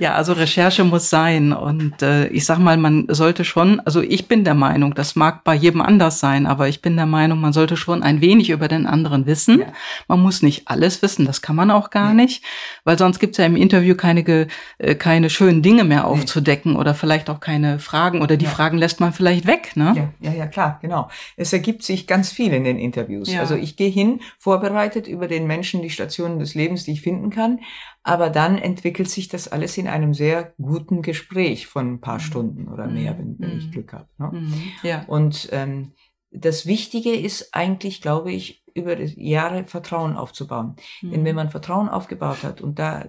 [0.02, 1.52] Ja, also Recherche muss sein.
[1.52, 5.44] Und äh, ich sag mal, man sollte schon, also ich bin der Meinung, das mag
[5.44, 8.66] bei jedem anders sein, aber ich bin der Meinung, man sollte schon ein wenig über
[8.66, 9.60] den anderen wissen.
[9.60, 9.66] Ja.
[10.08, 12.14] Man muss nicht alles wissen, das kann man auch gar ja.
[12.14, 12.42] nicht,
[12.82, 16.78] weil sonst gibt's ja im Interview keine, äh, keine schönen Dinge mehr aufzudecken nee.
[16.80, 18.50] oder vielleicht auch keine Fragen oder die ja.
[18.50, 19.76] Fragen lässt man vielleicht weg.
[19.76, 20.10] Ne?
[20.20, 21.10] Ja, ja, ja, klar, genau.
[21.36, 23.32] Es ergibt sich ganz viel in den Interviews.
[23.36, 27.30] Also ich gehe hin, vorbereitet über den Menschen, die Stationen des Lebens, die ich finden
[27.30, 27.60] kann.
[28.04, 32.20] Aber dann entwickelt sich das alles in einem sehr guten Gespräch von ein paar mhm.
[32.20, 33.70] Stunden oder mehr, wenn, wenn ich mhm.
[33.70, 34.08] Glück habe.
[34.18, 34.30] Ne?
[34.32, 34.62] Mhm.
[34.82, 35.04] Ja.
[35.06, 35.92] Und ähm,
[36.30, 40.76] das Wichtige ist eigentlich, glaube ich, über Jahre Vertrauen aufzubauen.
[41.02, 41.10] Mhm.
[41.10, 43.06] Denn wenn man Vertrauen aufgebaut hat und da,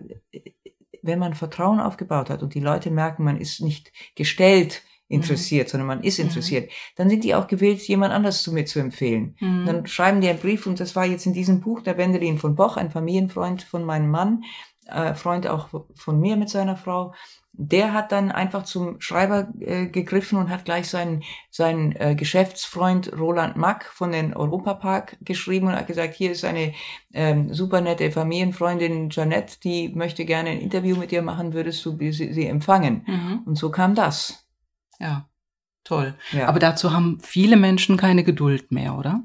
[1.01, 5.71] wenn man Vertrauen aufgebaut hat und die Leute merken, man ist nicht gestellt, interessiert, mhm.
[5.71, 6.73] sondern man ist interessiert, mhm.
[6.95, 9.35] dann sind die auch gewillt, jemand anders zu mir zu empfehlen.
[9.39, 9.65] Mhm.
[9.65, 12.55] Dann schreiben die einen Brief und das war jetzt in diesem Buch der Wendelin von
[12.55, 14.43] Boch, ein Familienfreund von meinem Mann,
[14.87, 17.13] äh, Freund auch von mir mit seiner Frau,
[17.55, 23.13] der hat dann einfach zum Schreiber äh, gegriffen und hat gleich seinen, seinen äh, Geschäftsfreund
[23.17, 26.73] Roland Mack von den Europapark geschrieben und hat gesagt, hier ist eine
[27.13, 31.95] ähm, super nette Familienfreundin Janette, die möchte gerne ein Interview mit dir machen, würdest du
[31.99, 33.03] sie, sie empfangen?
[33.05, 33.41] Mhm.
[33.45, 34.47] Und so kam das.
[34.99, 35.29] Ja,
[35.83, 36.15] toll.
[36.31, 36.47] Ja.
[36.47, 39.21] Aber dazu haben viele Menschen keine Geduld mehr, oder?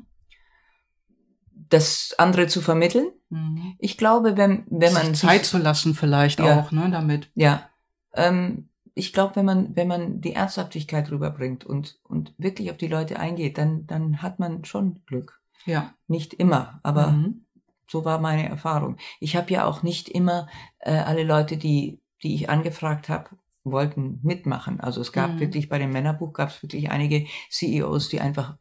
[1.69, 3.11] Das andere zu vermitteln.
[3.31, 3.75] Mhm.
[3.79, 5.15] Ich glaube, wenn, wenn man.
[5.15, 7.31] Zeit sich, zu lassen vielleicht ja, auch, ne, damit.
[7.35, 7.69] Ja.
[8.15, 12.89] Ähm, ich glaube, wenn man, wenn man die Ernsthaftigkeit rüberbringt und, und wirklich auf die
[12.89, 15.41] Leute eingeht, dann, dann hat man schon Glück.
[15.67, 15.95] Ja.
[16.09, 17.45] Nicht immer, aber mhm.
[17.87, 18.97] so war meine Erfahrung.
[19.21, 20.49] Ich habe ja auch nicht immer
[20.81, 23.31] äh, alle Leute, die, die ich angefragt habe,
[23.65, 24.81] wollten mitmachen.
[24.81, 25.41] Also es gab mhm.
[25.41, 28.57] wirklich bei dem Männerbuch gab es wirklich einige CEOs, die einfach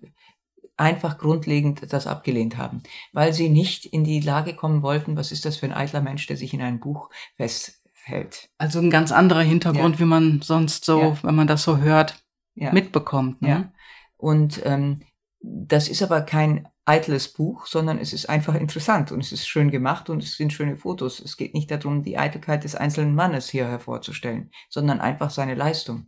[0.78, 5.46] einfach grundlegend das abgelehnt haben, weil sie nicht in die Lage kommen wollten, was ist
[5.46, 8.50] das für ein eitler Mensch, der sich in einem Buch festhält.
[8.58, 10.00] Also ein ganz anderer Hintergrund, ja.
[10.00, 11.18] wie man sonst so, ja.
[11.24, 12.72] wenn man das so hört, ja.
[12.72, 13.42] mitbekommt.
[13.42, 13.50] Ne?
[13.50, 13.72] Ja.
[14.18, 15.02] Und ähm,
[15.42, 19.72] das ist aber kein eitles Buch, sondern es ist einfach interessant und es ist schön
[19.72, 21.20] gemacht und es sind schöne Fotos.
[21.20, 26.08] Es geht nicht darum, die Eitelkeit des einzelnen Mannes hier hervorzustellen, sondern einfach seine Leistung.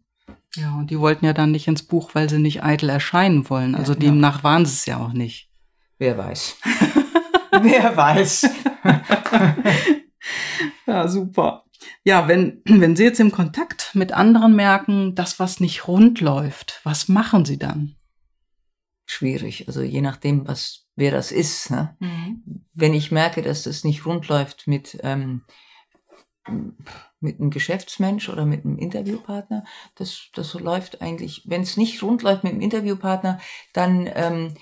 [0.55, 3.75] Ja, und die wollten ja dann nicht ins Buch, weil sie nicht eitel erscheinen wollen.
[3.75, 4.11] Also ja, genau.
[4.11, 5.49] demnach waren sie es ja auch nicht.
[5.97, 6.57] Wer weiß.
[7.61, 8.49] Wer weiß.
[10.87, 11.65] ja, super.
[12.03, 16.79] Ja, wenn, wenn Sie jetzt im Kontakt mit anderen merken, dass was nicht rund läuft,
[16.83, 17.95] was machen Sie dann?
[19.05, 19.67] Schwierig.
[19.67, 21.71] Also je nachdem, was, wer das ist.
[21.71, 21.95] Ne?
[21.99, 22.65] Mhm.
[22.73, 25.43] Wenn ich merke, dass das nicht rund läuft mit, ähm,
[27.19, 29.63] mit einem Geschäftsmensch oder mit einem Interviewpartner.
[29.95, 33.39] Das, das läuft eigentlich, wenn es nicht rund läuft mit einem Interviewpartner,
[33.73, 34.53] dann, ähm,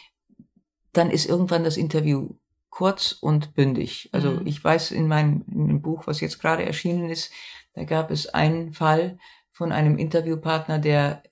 [0.94, 2.36] dann ist irgendwann das Interview
[2.70, 4.10] kurz und bündig.
[4.12, 4.48] Also mhm.
[4.48, 7.32] ich weiß in meinem in dem Buch, was jetzt gerade erschienen ist,
[7.74, 9.18] da gab es einen Fall
[9.52, 11.24] von einem Interviewpartner, der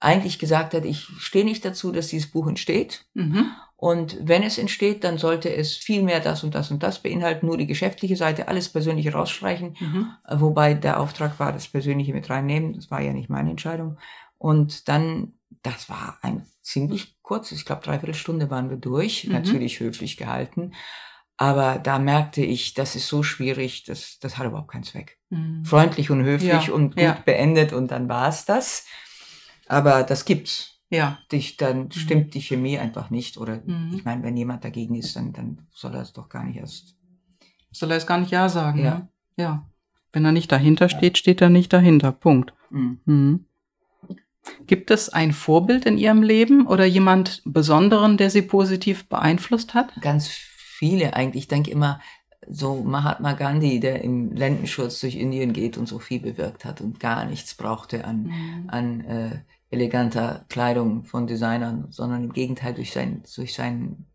[0.00, 3.04] eigentlich gesagt hat, ich stehe nicht dazu, dass dieses Buch entsteht.
[3.14, 3.50] Mhm.
[3.76, 7.46] Und wenn es entsteht, dann sollte es viel mehr das und das und das beinhalten,
[7.46, 9.76] nur die geschäftliche Seite, alles Persönliche rausstreichen.
[9.78, 10.08] Mhm.
[10.30, 12.74] Wobei der Auftrag war, das Persönliche mit reinnehmen.
[12.74, 13.98] Das war ja nicht meine Entscheidung.
[14.36, 19.32] Und dann, das war ein ziemlich kurzes, ich glaube, dreiviertel Stunde waren wir durch, mhm.
[19.32, 20.72] natürlich höflich gehalten.
[21.36, 25.18] Aber da merkte ich, das ist so schwierig, das, das hat überhaupt keinen Zweck.
[25.30, 25.64] Mhm.
[25.64, 27.18] Freundlich und höflich ja, und gut ja.
[27.24, 28.84] beendet und dann war es das.
[29.70, 30.80] Aber das gibt's.
[30.90, 31.18] Ja.
[31.30, 31.90] Dich, dann mhm.
[31.92, 33.38] stimmt die Chemie einfach nicht.
[33.38, 33.92] Oder mhm.
[33.94, 36.96] ich meine, wenn jemand dagegen ist, dann, dann soll er es doch gar nicht erst.
[37.70, 38.94] Soll er es gar nicht Ja sagen, ja.
[38.94, 39.08] Ne?
[39.36, 39.68] Ja.
[40.10, 42.10] Wenn er nicht dahinter steht, steht er nicht dahinter.
[42.10, 42.52] Punkt.
[42.70, 43.00] Mhm.
[43.04, 43.44] mhm.
[44.66, 49.92] Gibt es ein Vorbild in Ihrem Leben oder jemand Besonderen, der Sie positiv beeinflusst hat?
[50.00, 51.44] Ganz viele eigentlich.
[51.44, 52.00] Ich denke immer,
[52.48, 56.98] so Mahatma Gandhi, der im Lendenschurz durch Indien geht und so viel bewirkt hat und
[56.98, 58.64] gar nichts brauchte an, mhm.
[58.68, 59.38] an äh,
[59.70, 64.06] eleganter Kleidung von Designern, sondern im Gegenteil durch sein, durch sein,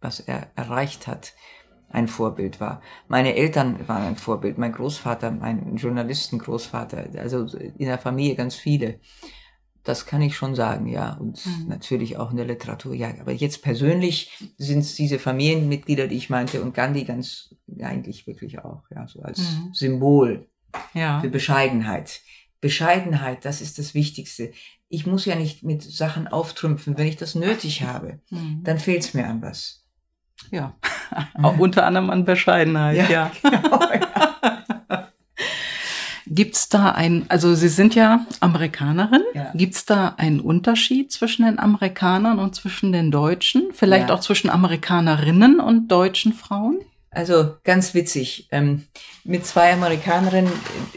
[0.00, 1.34] was er erreicht hat,
[1.90, 2.80] ein Vorbild war.
[3.08, 9.00] Meine Eltern waren ein Vorbild, mein Großvater, mein Journalistengroßvater, also in der Familie ganz viele.
[9.82, 11.14] Das kann ich schon sagen, ja.
[11.14, 11.68] Und mhm.
[11.68, 13.12] natürlich auch in der Literatur, ja.
[13.20, 18.60] Aber jetzt persönlich sind es diese Familienmitglieder, die ich meinte, und Gandhi ganz eigentlich wirklich
[18.60, 19.74] auch, ja, so als mhm.
[19.74, 20.48] Symbol
[20.94, 21.20] ja.
[21.20, 22.20] für Bescheidenheit.
[22.60, 24.52] Bescheidenheit, das ist das Wichtigste.
[24.90, 26.98] Ich muss ja nicht mit Sachen auftrümpfen.
[26.98, 28.60] Wenn ich das nötig habe, mhm.
[28.64, 29.84] dann fehlt es mir an was.
[30.50, 30.74] Ja,
[31.42, 33.08] auch unter anderem an Bescheidenheit, ja.
[33.08, 33.30] ja.
[33.42, 35.08] Genau, ja.
[36.32, 39.50] Gibt's da ein, also Sie sind ja Amerikanerin, ja.
[39.52, 43.70] gibt's da einen Unterschied zwischen den Amerikanern und zwischen den Deutschen?
[43.72, 44.14] Vielleicht ja.
[44.14, 46.78] auch zwischen Amerikanerinnen und deutschen Frauen?
[47.10, 48.46] Also ganz witzig.
[48.52, 48.86] Ähm,
[49.24, 50.52] mit zwei Amerikanerinnen,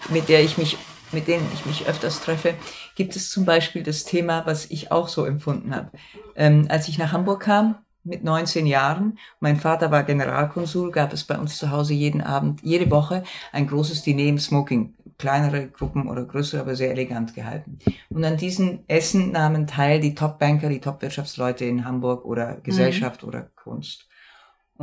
[0.09, 0.77] mit der ich mich,
[1.13, 2.55] mit denen ich mich öfters treffe,
[2.95, 5.91] gibt es zum Beispiel das Thema, was ich auch so empfunden habe.
[6.35, 9.17] Ähm, als ich nach Hamburg kam, mit 19 Jahren.
[9.39, 13.67] Mein Vater war Generalkonsul, gab es bei uns zu Hause jeden Abend, jede Woche ein
[13.67, 14.93] großes Diner im Smoking.
[15.17, 17.77] Kleinere Gruppen oder größere, aber sehr elegant gehalten.
[18.09, 23.29] Und an diesen Essen nahmen teil die Top-Banker, die Top-Wirtschaftsleute in Hamburg oder Gesellschaft mhm.
[23.29, 24.07] oder Kunst.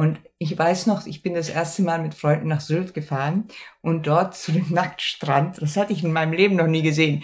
[0.01, 3.45] Und ich weiß noch, ich bin das erste Mal mit Freunden nach Sylt gefahren
[3.83, 7.23] und dort zu dem Nacktstrand, das hatte ich in meinem Leben noch nie gesehen,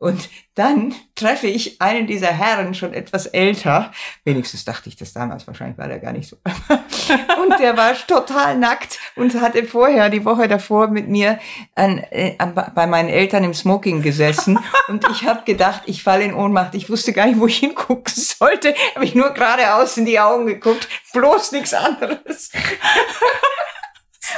[0.00, 3.92] und dann treffe ich einen dieser Herren, schon etwas älter.
[4.24, 6.36] Wenigstens dachte ich das damals, wahrscheinlich war der gar nicht so.
[7.42, 11.38] und der war total nackt und hatte vorher, die Woche davor, mit mir
[11.74, 12.34] an, äh,
[12.74, 14.58] bei meinen Eltern im Smoking gesessen.
[14.88, 16.74] Und ich habe gedacht, ich falle in Ohnmacht.
[16.74, 18.74] Ich wusste gar nicht, wo ich hingucken sollte.
[18.94, 20.88] Habe ich nur geradeaus in die Augen geguckt.
[21.12, 22.50] Bloß nichts anderes.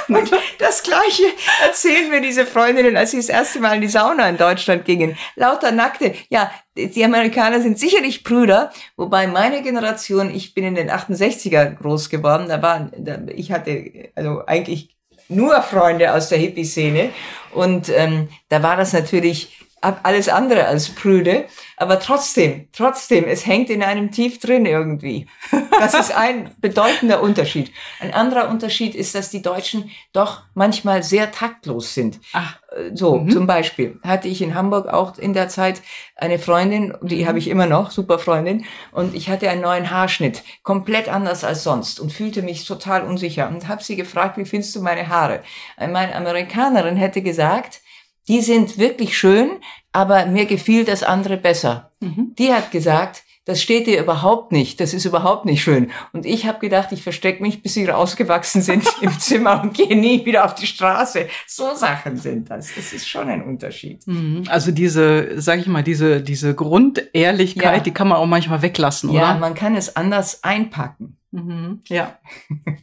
[0.07, 1.23] Und das Gleiche
[1.65, 5.17] erzählen mir diese Freundinnen, als sie das erste Mal in die Sauna in Deutschland gingen.
[5.35, 6.13] Lauter Nackte.
[6.29, 12.09] Ja, die Amerikaner sind sicherlich Brüder, wobei meine Generation, ich bin in den 68er groß
[12.09, 14.95] geworden, da waren, da, ich hatte also eigentlich
[15.29, 17.11] nur Freunde aus der Hippie-Szene
[17.51, 21.45] und ähm, da war das natürlich alles andere als prüde,
[21.77, 25.27] aber trotzdem, trotzdem, es hängt in einem tief drin irgendwie.
[25.79, 27.71] Das ist ein bedeutender Unterschied.
[27.99, 32.19] Ein anderer Unterschied ist, dass die Deutschen doch manchmal sehr taktlos sind.
[32.31, 32.57] Ach.
[32.69, 33.29] Äh, so, mhm.
[33.29, 35.81] zum Beispiel hatte ich in Hamburg auch in der Zeit
[36.15, 40.43] eine Freundin, die habe ich immer noch, super Freundin, und ich hatte einen neuen Haarschnitt,
[40.61, 44.75] komplett anders als sonst und fühlte mich total unsicher und habe sie gefragt, wie findest
[44.75, 45.41] du meine Haare?
[45.79, 47.81] Meine Amerikanerin hätte gesagt,
[48.27, 49.51] die sind wirklich schön,
[49.91, 51.91] aber mir gefiel das andere besser.
[51.99, 52.33] Mhm.
[52.37, 55.91] Die hat gesagt, das steht dir überhaupt nicht, das ist überhaupt nicht schön.
[56.13, 59.97] Und ich habe gedacht, ich verstecke mich, bis sie rausgewachsen sind im Zimmer und gehe
[59.97, 61.27] nie wieder auf die Straße.
[61.45, 62.73] So Sachen sind das.
[62.73, 64.07] Das ist schon ein Unterschied.
[64.07, 64.43] Mhm.
[64.47, 67.83] Also diese, sag ich mal, diese, diese Grundehrlichkeit, ja.
[67.83, 69.19] die kann man auch manchmal weglassen, oder?
[69.19, 71.17] Ja, man kann es anders einpacken.
[71.31, 71.81] Mhm.
[71.87, 72.17] Ja.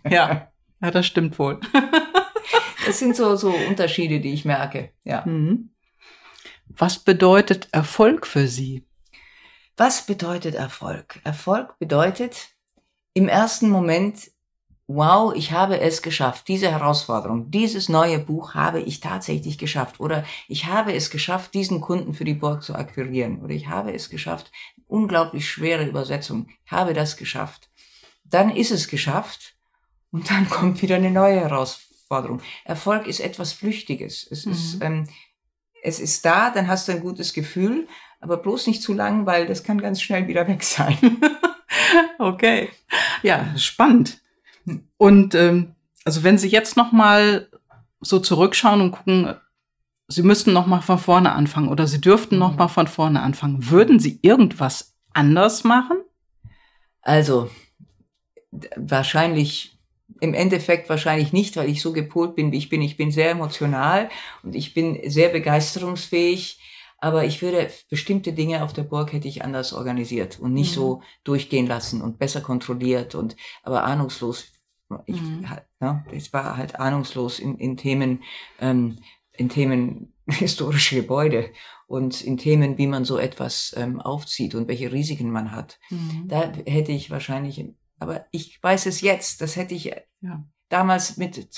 [0.09, 0.46] ja.
[0.83, 1.61] Ja, das stimmt wohl.
[2.90, 4.90] Das sind so, so Unterschiede, die ich merke.
[5.05, 5.24] Ja.
[5.24, 5.70] Mhm.
[6.66, 8.85] Was bedeutet Erfolg für Sie?
[9.76, 11.20] Was bedeutet Erfolg?
[11.22, 12.48] Erfolg bedeutet
[13.14, 14.33] im ersten Moment,
[14.88, 16.48] wow, ich habe es geschafft.
[16.48, 20.00] Diese Herausforderung, dieses neue Buch habe ich tatsächlich geschafft.
[20.00, 23.40] Oder ich habe es geschafft, diesen Kunden für die Burg zu akquirieren.
[23.40, 24.50] Oder ich habe es geschafft,
[24.88, 27.70] unglaublich schwere Übersetzung, ich habe das geschafft.
[28.24, 29.55] Dann ist es geschafft
[30.11, 31.89] und dann kommt wieder eine neue Herausforderung.
[32.11, 32.40] Herausforderung.
[32.64, 34.27] Erfolg ist etwas Flüchtiges.
[34.31, 34.53] Es, mhm.
[34.53, 35.09] ist, ähm,
[35.83, 37.87] es ist da, dann hast du ein gutes Gefühl,
[38.20, 40.99] aber bloß nicht zu lang, weil das kann ganz schnell wieder weg sein.
[42.18, 42.70] okay.
[43.23, 44.20] Ja, spannend.
[44.99, 47.49] Und ähm, also wenn Sie jetzt noch mal
[48.01, 49.35] so zurückschauen und gucken,
[50.09, 52.59] Sie müssten noch mal von vorne anfangen oder Sie dürften noch mhm.
[52.59, 53.70] mal von vorne anfangen.
[53.70, 55.99] Würden Sie irgendwas anders machen?
[57.03, 57.51] Also
[58.77, 59.80] wahrscheinlich
[60.21, 62.83] im Endeffekt wahrscheinlich nicht, weil ich so gepolt bin, wie ich bin.
[62.83, 64.09] Ich bin sehr emotional
[64.43, 66.61] und ich bin sehr begeisterungsfähig.
[66.99, 70.81] Aber ich würde bestimmte Dinge auf der Burg hätte ich anders organisiert und nicht mhm.
[70.81, 74.53] so durchgehen lassen und besser kontrolliert und aber ahnungslos.
[75.07, 75.47] Ich, mhm.
[75.81, 78.23] ne, es war halt ahnungslos in, in Themen,
[78.61, 78.99] ähm,
[79.33, 81.51] in Themen historische Gebäude
[81.87, 85.79] und in Themen, wie man so etwas ähm, aufzieht und welche Risiken man hat.
[85.91, 86.29] Mhm.
[86.29, 87.65] Da hätte ich wahrscheinlich,
[88.01, 90.45] aber ich weiß es jetzt, das hätte ich ja.
[90.69, 91.49] damals mit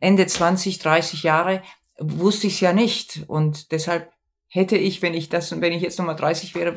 [0.00, 1.62] Ende 20, 30 Jahre,
[1.98, 3.24] wusste ich es ja nicht.
[3.28, 4.10] Und deshalb
[4.48, 6.74] hätte ich, wenn ich das, wenn ich jetzt nochmal 30 wäre,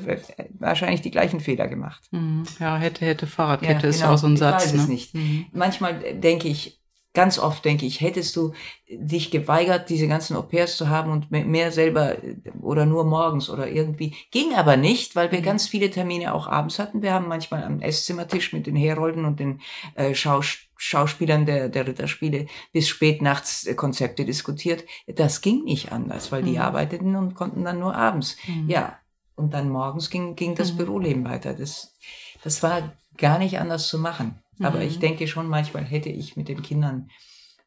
[0.60, 2.04] wahrscheinlich die gleichen Fehler gemacht.
[2.12, 2.44] Mhm.
[2.60, 3.90] Ja, hätte, hätte Fahrradkette ja, genau.
[3.90, 4.66] ist auch so ein Satz.
[4.66, 4.84] Ich weiß ne?
[4.84, 5.14] es nicht.
[5.16, 5.46] Mhm.
[5.54, 6.80] Manchmal denke ich,
[7.18, 8.54] ganz oft denke ich, hättest du
[8.88, 12.16] dich geweigert, diese ganzen Au-pairs zu haben und mehr selber
[12.62, 14.14] oder nur morgens oder irgendwie.
[14.30, 15.46] Ging aber nicht, weil wir mhm.
[15.46, 17.02] ganz viele Termine auch abends hatten.
[17.02, 19.62] Wir haben manchmal am Esszimmertisch mit den Herolden und den
[19.96, 24.84] äh, Schaus Schauspielern der, der Ritterspiele bis spät nachts äh, Konzepte diskutiert.
[25.08, 26.62] Das ging nicht anders, weil die mhm.
[26.62, 28.38] arbeiteten und konnten dann nur abends.
[28.48, 28.70] Mhm.
[28.70, 29.00] Ja,
[29.36, 30.78] und dann morgens ging, ging das mhm.
[30.78, 31.56] Büroleben weiter.
[31.56, 31.96] Das,
[32.44, 34.40] das war gar nicht anders zu machen.
[34.62, 35.02] Aber ich mhm.
[35.02, 37.10] denke schon, manchmal hätte ich mit den Kindern.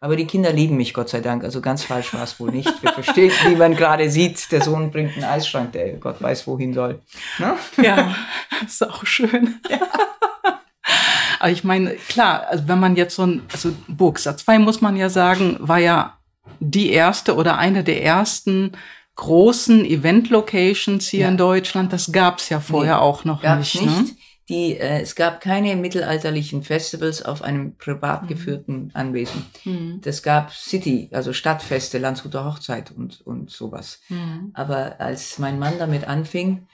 [0.02, 1.44] Aber die Kinder lieben mich, Gott sei Dank.
[1.44, 2.82] Also ganz falsch war es wohl nicht.
[2.82, 6.72] Wir verstehen, wie man gerade sieht, der Sohn bringt einen Eisschrank, der Gott weiß, wohin
[6.72, 7.02] soll.
[7.38, 7.54] Ne?
[7.82, 8.14] Ja,
[8.66, 9.60] ist auch schön.
[9.68, 9.80] Ja.
[11.38, 14.96] Aber ich meine, klar, also wenn man jetzt so ein, also Burgsatz 2 muss man
[14.96, 16.18] ja sagen, war ja
[16.60, 18.72] die erste oder eine der ersten
[19.16, 21.28] großen Event-Locations hier ja.
[21.28, 21.92] in Deutschland.
[21.92, 23.80] Das gab es ja vorher nee, auch noch nicht.
[23.80, 23.86] nicht.
[23.86, 24.16] Ne?
[24.50, 28.26] Die, äh, es gab keine mittelalterlichen Festivals auf einem privat mhm.
[28.26, 28.90] geführten mhm.
[28.94, 29.46] Anwesen.
[29.64, 30.00] Mhm.
[30.02, 34.00] Das gab City, also Stadtfeste, Landshuter Hochzeit und, und sowas.
[34.08, 34.50] Mhm.
[34.52, 36.66] Aber als mein Mann damit anfing,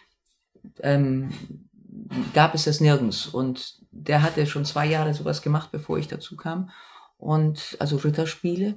[0.83, 1.31] ähm,
[2.33, 3.27] gab es das nirgends.
[3.27, 6.71] Und der hatte schon zwei Jahre sowas gemacht, bevor ich dazu kam.
[7.19, 8.75] Und also Ritterspiele.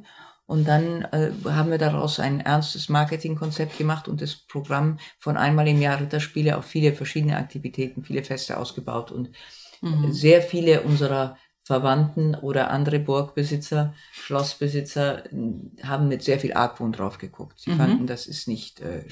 [0.50, 5.68] Und dann äh, haben wir daraus ein ernstes Marketingkonzept gemacht und das Programm von einmal
[5.68, 9.12] im Jahr Ritterspiele auf viele verschiedene Aktivitäten, viele Feste ausgebaut.
[9.12, 9.30] Und
[9.82, 10.12] mhm.
[10.12, 11.38] sehr viele unserer
[11.70, 15.22] Verwandten oder andere Burgbesitzer, Schlossbesitzer
[15.84, 17.60] haben mit sehr viel Argwohn drauf geguckt.
[17.60, 17.78] Sie mhm.
[17.78, 19.04] fanden, das ist nicht äh,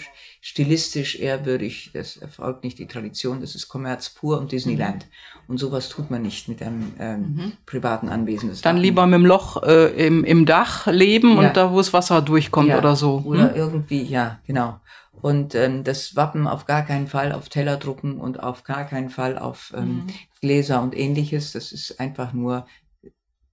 [0.42, 5.06] stilistisch ehrwürdig, das erfolgt nicht die Tradition, das ist Kommerz pur und Disneyland.
[5.06, 5.50] Mhm.
[5.50, 7.52] Und sowas tut man nicht mit einem ähm, mhm.
[7.68, 8.50] privaten Anwesen.
[8.50, 11.50] Das Dann lieber mit dem Loch äh, im, im Dach leben ja.
[11.50, 12.80] und da, wo das Wasser durchkommt ja.
[12.80, 13.22] oder so.
[13.24, 13.56] Oder hm?
[13.56, 14.80] irgendwie, ja, genau.
[15.22, 19.10] Und ähm, das Wappen auf gar keinen Fall auf Teller drucken und auf gar keinen
[19.10, 20.08] Fall auf ähm, mhm.
[20.42, 21.54] Gläser und ähnliches.
[21.54, 22.68] Das ist einfach nur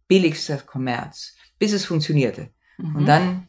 [0.09, 2.51] billigster Kommerz, bis es funktionierte.
[2.79, 2.97] Mhm.
[2.97, 3.49] Und dann,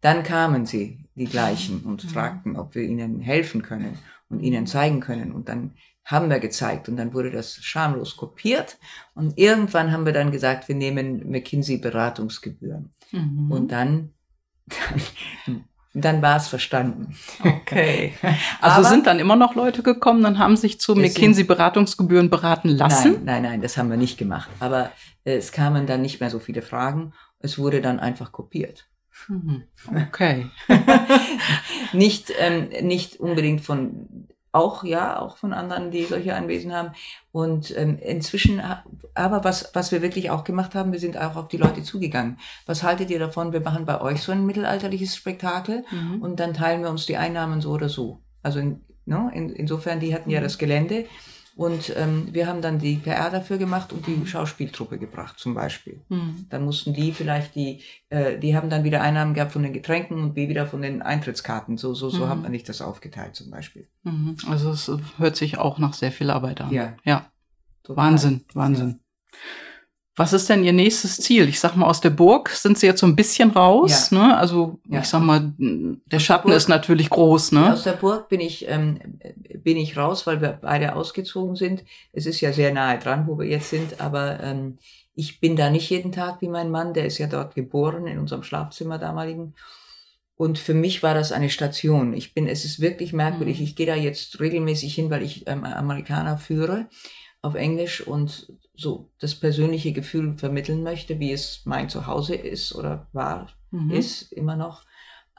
[0.00, 2.08] dann kamen sie, die gleichen, und mhm.
[2.08, 3.98] fragten, ob wir ihnen helfen können
[4.28, 5.32] und ihnen zeigen können.
[5.32, 5.74] Und dann
[6.04, 8.78] haben wir gezeigt und dann wurde das schamlos kopiert.
[9.14, 12.92] Und irgendwann haben wir dann gesagt, wir nehmen McKinsey Beratungsgebühren.
[13.10, 13.50] Mhm.
[13.50, 14.12] Und dann,
[15.46, 15.64] dann
[16.02, 17.16] dann war es verstanden.
[17.40, 18.12] Okay.
[18.60, 22.68] Also Aber sind dann immer noch Leute gekommen, dann haben sich zu McKinsey Beratungsgebühren beraten
[22.68, 23.12] lassen?
[23.12, 24.48] Nein, nein, nein, das haben wir nicht gemacht.
[24.60, 24.90] Aber
[25.24, 27.12] äh, es kamen dann nicht mehr so viele Fragen.
[27.38, 28.88] Es wurde dann einfach kopiert.
[29.28, 29.64] Mhm.
[30.08, 30.46] Okay.
[31.92, 36.92] nicht, ähm, nicht unbedingt von auch ja, auch von anderen, die solche Anwesen haben.
[37.32, 38.62] Und ähm, inzwischen,
[39.14, 42.38] aber was, was wir wirklich auch gemacht haben, wir sind auch auf die Leute zugegangen.
[42.64, 43.52] Was haltet ihr davon?
[43.52, 46.22] Wir machen bei euch so ein mittelalterliches Spektakel mhm.
[46.22, 48.20] und dann teilen wir uns die Einnahmen so oder so.
[48.42, 50.44] Also in, no, ne, in, insofern, die hatten ja mhm.
[50.44, 51.04] das Gelände
[51.56, 56.02] und ähm, wir haben dann die PR dafür gemacht und die Schauspieltruppe gebracht, zum Beispiel.
[56.10, 56.44] Mhm.
[56.50, 60.22] Dann mussten die vielleicht die, äh, die haben dann wieder Einnahmen gehabt von den Getränken
[60.22, 61.78] und wir wieder von den Eintrittskarten.
[61.78, 62.28] So, so, so mhm.
[62.28, 63.88] hat man nicht das aufgeteilt, zum Beispiel.
[64.02, 64.36] Mhm.
[64.46, 66.70] Also es hört sich auch nach sehr viel Arbeit an.
[66.74, 66.94] Ja.
[67.04, 67.32] Ja.
[67.84, 68.04] Total.
[68.04, 69.00] Wahnsinn, Wahnsinn.
[69.32, 69.38] Ja.
[70.18, 71.46] Was ist denn Ihr nächstes Ziel?
[71.46, 74.18] Ich sag mal, aus der Burg sind Sie jetzt so ein bisschen raus, ja.
[74.18, 74.38] ne?
[74.38, 75.00] Also ja.
[75.00, 77.74] ich sag mal, der aus Schatten der ist natürlich groß, ne?
[77.74, 78.98] Aus der Burg bin ich ähm,
[79.62, 81.84] bin ich raus, weil wir beide ausgezogen sind.
[82.12, 84.78] Es ist ja sehr nahe dran, wo wir jetzt sind, aber ähm,
[85.14, 86.94] ich bin da nicht jeden Tag wie mein Mann.
[86.94, 89.54] Der ist ja dort geboren in unserem Schlafzimmer damaligen.
[90.36, 92.14] Und für mich war das eine Station.
[92.14, 93.58] Ich bin, es ist wirklich merkwürdig.
[93.58, 93.64] Mhm.
[93.64, 96.86] Ich gehe da jetzt regelmäßig hin, weil ich ähm, Amerikaner führe
[97.42, 103.08] auf Englisch und so das persönliche Gefühl vermitteln möchte, wie es mein Zuhause ist oder
[103.12, 103.90] war, mhm.
[103.90, 104.84] ist immer noch.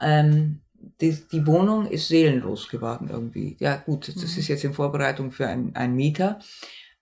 [0.00, 0.60] Ähm,
[1.00, 3.56] die, die Wohnung ist seelenlos geworden irgendwie.
[3.58, 4.22] Ja gut, das mhm.
[4.22, 6.38] ist jetzt in Vorbereitung für einen Mieter.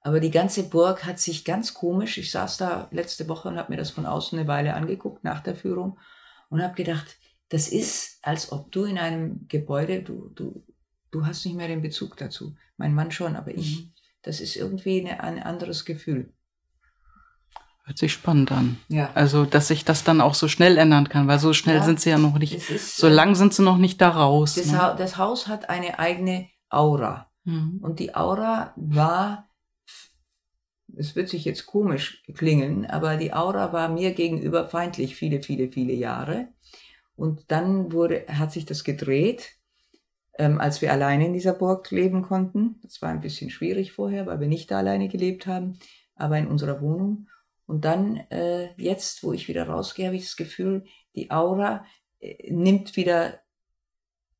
[0.00, 3.72] Aber die ganze Burg hat sich ganz komisch, ich saß da letzte Woche und habe
[3.72, 5.98] mir das von außen eine Weile angeguckt nach der Führung
[6.48, 10.64] und habe gedacht, das ist als ob du in einem Gebäude, du, du,
[11.10, 12.54] du hast nicht mehr den Bezug dazu.
[12.76, 13.92] Mein Mann schon, aber ich, mhm.
[14.22, 16.32] das ist irgendwie eine, ein anderes Gefühl.
[17.86, 18.78] Hört sich spannend an.
[18.88, 19.10] Ja.
[19.14, 22.00] Also, dass sich das dann auch so schnell ändern kann, weil so schnell ja, sind
[22.00, 24.56] sie ja noch nicht, ist, so lang sind sie noch nicht da raus.
[24.56, 24.82] Das, ne?
[24.82, 27.30] ha das Haus hat eine eigene Aura.
[27.44, 27.78] Mhm.
[27.80, 29.48] Und die Aura war,
[30.96, 35.70] es wird sich jetzt komisch klingen, aber die Aura war mir gegenüber feindlich viele, viele,
[35.70, 36.48] viele Jahre.
[37.14, 39.52] Und dann wurde, hat sich das gedreht,
[40.38, 42.80] ähm, als wir alleine in dieser Burg leben konnten.
[42.82, 45.78] Das war ein bisschen schwierig vorher, weil wir nicht da alleine gelebt haben,
[46.16, 47.28] aber in unserer Wohnung.
[47.66, 51.84] Und dann, äh, jetzt, wo ich wieder rausgehe, habe ich das Gefühl, die Aura
[52.20, 53.40] äh, nimmt wieder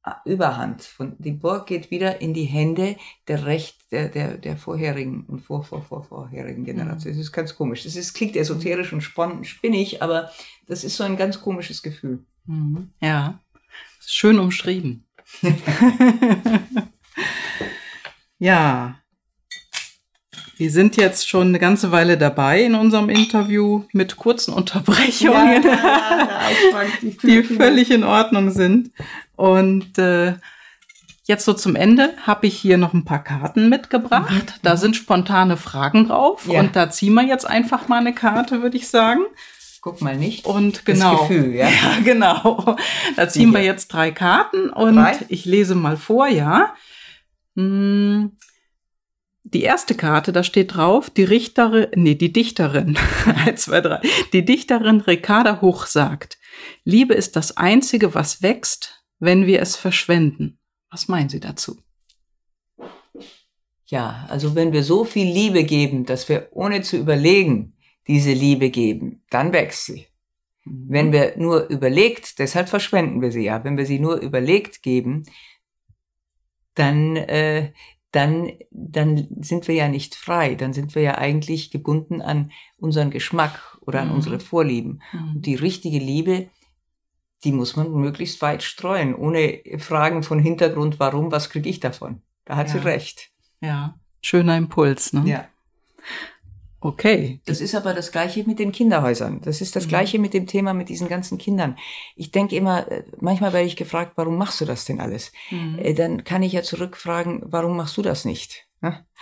[0.05, 0.83] äh, Überhand.
[0.83, 2.97] Von, die Burg geht wieder in die Hände
[3.27, 7.13] der Recht, der, der, der vorherigen und vor, vor, vor, vorherigen Generation.
[7.13, 7.19] Mhm.
[7.19, 7.83] Das ist ganz komisch.
[7.83, 10.31] Das ist, klingt esoterisch und spinnig, aber
[10.67, 12.25] das ist so ein ganz komisches Gefühl.
[12.45, 12.93] Mhm.
[13.01, 13.43] Ja,
[14.01, 15.05] schön umschrieben.
[18.39, 19.01] ja,
[20.57, 25.71] wir sind jetzt schon eine ganze Weile dabei in unserem Interview mit kurzen Unterbrechungen, ja,
[25.71, 26.29] ja,
[26.73, 28.91] ja, die völlig in Ordnung sind.
[29.37, 30.35] Und äh,
[31.25, 34.33] jetzt so zum Ende habe ich hier noch ein paar Karten mitgebracht.
[34.33, 34.61] Mhm.
[34.63, 36.49] Da sind spontane Fragen drauf.
[36.49, 39.21] Und da ziehen wir jetzt einfach mal eine Karte, würde ich sagen.
[39.83, 40.47] Guck mal nicht.
[40.47, 41.13] Und genau.
[41.13, 41.69] Das Gefühl, ja.
[41.69, 42.77] ja genau.
[43.17, 45.19] Da ziehen wir jetzt drei Karten und drei?
[45.29, 46.75] ich lese mal vor, ja.
[47.57, 48.33] Hm
[49.53, 54.01] die erste Karte, da steht drauf, die Richterin, nee, die Dichterin, eins, zwei, drei,
[54.33, 56.39] die Dichterin Ricarda Hoch sagt,
[56.85, 60.59] Liebe ist das Einzige, was wächst, wenn wir es verschwenden.
[60.91, 61.79] Was meinen Sie dazu?
[63.87, 67.77] Ja, also wenn wir so viel Liebe geben, dass wir ohne zu überlegen
[68.09, 70.07] diese Liebe geben, dann wächst sie.
[70.65, 70.87] Mhm.
[70.89, 75.25] Wenn wir nur überlegt, deshalb verschwenden wir sie ja, wenn wir sie nur überlegt geben,
[76.75, 77.73] dann äh,
[78.17, 83.11] dann, dann sind wir ja nicht frei, dann sind wir ja eigentlich gebunden an unseren
[83.11, 84.15] Geschmack oder an mhm.
[84.15, 85.03] unsere Vorlieben.
[85.13, 85.35] Mhm.
[85.35, 86.49] Und die richtige Liebe,
[87.45, 92.23] die muss man möglichst weit streuen, ohne Fragen von Hintergrund, warum, was kriege ich davon.
[92.47, 92.73] Da hat ja.
[92.73, 93.31] sie recht.
[93.61, 95.13] Ja, schöner Impuls.
[95.13, 95.25] Ne?
[95.27, 95.49] Ja.
[96.87, 97.41] Okay.
[97.47, 99.41] Das ist aber das Gleiche mit den Kinderhäusern.
[99.43, 99.89] Das ist das mhm.
[99.89, 101.77] Gleiche mit dem Thema mit diesen ganzen Kindern.
[102.15, 105.33] Ich denke immer, äh, manchmal werde ich gefragt, warum machst du das denn alles?
[105.51, 105.79] Mhm.
[105.79, 108.67] Äh, dann kann ich ja zurückfragen, warum machst du das nicht?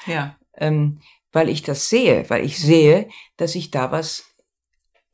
[0.06, 0.36] Ja.
[0.56, 1.00] Ähm,
[1.32, 4.24] weil ich das sehe, weil ich sehe, dass ich da was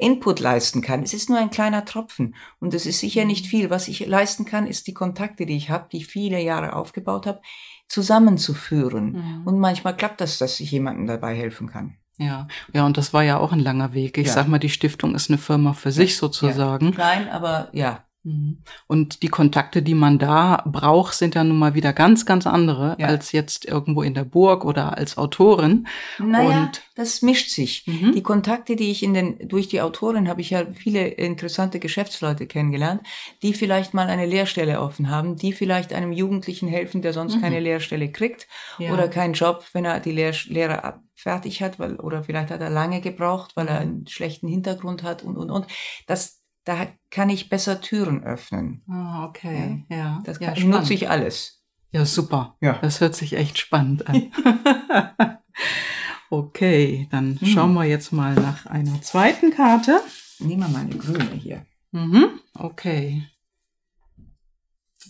[0.01, 1.03] Input leisten kann.
[1.03, 3.49] Es ist nur ein kleiner Tropfen und es ist sicher nicht mhm.
[3.49, 3.71] viel.
[3.71, 7.27] Was ich leisten kann, ist die Kontakte, die ich habe, die ich viele Jahre aufgebaut
[7.27, 7.41] habe,
[7.87, 9.13] zusammenzuführen.
[9.13, 9.47] Mhm.
[9.47, 11.97] Und manchmal klappt das, dass ich jemandem dabei helfen kann.
[12.21, 14.19] Ja, ja, und das war ja auch ein langer Weg.
[14.19, 14.35] Ich ja.
[14.35, 16.87] sag mal, die Stiftung ist eine Firma für sich sozusagen.
[16.87, 16.93] Ja.
[16.93, 18.05] Klein, aber ja.
[18.23, 18.63] Mhm.
[18.87, 22.97] Und die Kontakte, die man da braucht, sind ja nun mal wieder ganz, ganz andere
[22.99, 23.07] ja.
[23.07, 25.87] als jetzt irgendwo in der Burg oder als Autorin.
[26.19, 27.87] Naja, und das mischt sich.
[27.87, 28.13] Mhm.
[28.13, 32.47] Die Kontakte, die ich in den, durch die Autorin habe ich ja viele interessante Geschäftsleute
[32.47, 33.03] kennengelernt,
[33.43, 37.41] die vielleicht mal eine Lehrstelle offen haben, die vielleicht einem Jugendlichen helfen, der sonst mhm.
[37.41, 38.49] keine Lehrstelle kriegt
[38.79, 38.93] ja.
[38.93, 42.71] oder keinen Job, wenn er die Lehr Lehre fertig hat, weil, oder vielleicht hat er
[42.71, 43.81] lange gebraucht, weil er mhm.
[43.81, 45.67] einen schlechten Hintergrund hat und, und, und.
[46.07, 48.83] Das, da kann ich besser Türen öffnen.
[48.89, 49.97] Ah, okay, ja.
[49.97, 50.23] ja.
[50.25, 51.63] Das kann, ja, nutze ich alles.
[51.93, 52.57] Ja, super.
[52.61, 52.79] Ja.
[52.83, 54.31] Das hört sich echt spannend an.
[56.31, 57.49] okay, dann hm.
[57.49, 60.01] schauen wir jetzt mal nach einer zweiten Karte.
[60.39, 61.67] Nehmen wir mal eine grüne hier.
[61.93, 63.27] Mhm, okay.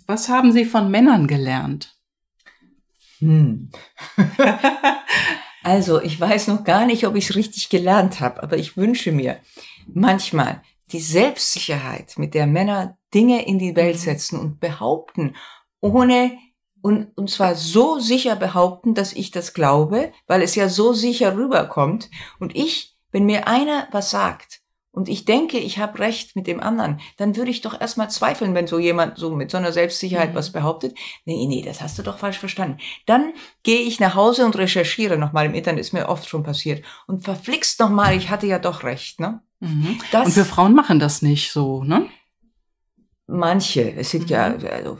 [0.06, 1.96] Was haben Sie von Männern gelernt?
[3.18, 3.70] Hm.
[5.62, 9.12] also, ich weiß noch gar nicht, ob ich es richtig gelernt habe, aber ich wünsche
[9.12, 9.38] mir
[9.86, 10.62] manchmal,
[10.92, 14.00] die Selbstsicherheit, mit der Männer Dinge in die Welt mhm.
[14.00, 15.36] setzen und behaupten,
[15.80, 16.32] ohne
[16.82, 21.36] und, und zwar so sicher behaupten, dass ich das glaube, weil es ja so sicher
[21.36, 22.10] rüberkommt.
[22.38, 24.60] Und ich, wenn mir einer was sagt
[24.92, 28.54] und ich denke, ich habe recht mit dem anderen, dann würde ich doch erstmal zweifeln,
[28.54, 30.36] wenn so jemand so mit so einer Selbstsicherheit mhm.
[30.36, 30.96] was behauptet.
[31.26, 32.78] Nee, nee, das hast du doch falsch verstanden.
[33.04, 36.84] Dann gehe ich nach Hause und recherchiere nochmal im Internet, ist mir oft schon passiert.
[37.06, 39.42] Und verflixt nochmal, ich hatte ja doch recht, ne?
[39.60, 39.98] Mhm.
[40.12, 42.06] Und wir Frauen machen das nicht so, ne?
[43.26, 43.94] Manche.
[43.94, 44.30] Es gibt mhm.
[44.30, 44.98] ja, also,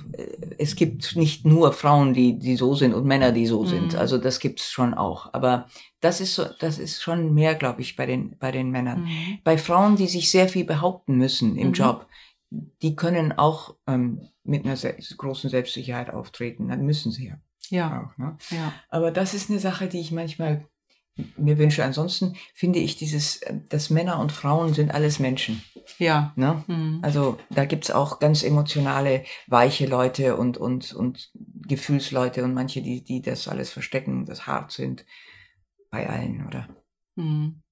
[0.58, 3.66] es gibt nicht nur Frauen, die, die so sind und Männer, die so mhm.
[3.66, 3.94] sind.
[3.96, 5.34] Also das gibt's schon auch.
[5.34, 5.66] Aber
[6.00, 9.02] das ist so, das ist schon mehr, glaube ich, bei den, bei den Männern.
[9.02, 9.38] Mhm.
[9.42, 11.74] Bei Frauen, die sich sehr viel behaupten müssen im mhm.
[11.74, 12.06] Job,
[12.82, 16.68] die können auch ähm, mit einer sehr, großen Selbstsicherheit auftreten.
[16.68, 17.38] Dann müssen sie ja.
[17.68, 18.02] Ja.
[18.02, 18.36] Auch, ne?
[18.50, 18.72] ja.
[18.88, 20.64] Aber das ist eine Sache, die ich manchmal
[21.36, 21.84] mir wünsche.
[21.84, 25.62] Ansonsten finde ich dieses, dass Männer und Frauen sind alles Menschen.
[25.98, 26.32] Ja.
[26.36, 26.64] Ne?
[26.66, 27.00] Mhm.
[27.02, 33.02] Also da gibt's auch ganz emotionale, weiche Leute und, und, und Gefühlsleute und manche, die,
[33.02, 35.04] die das alles verstecken, das hart sind.
[35.90, 36.68] Bei allen, oder?
[37.16, 37.62] Mhm.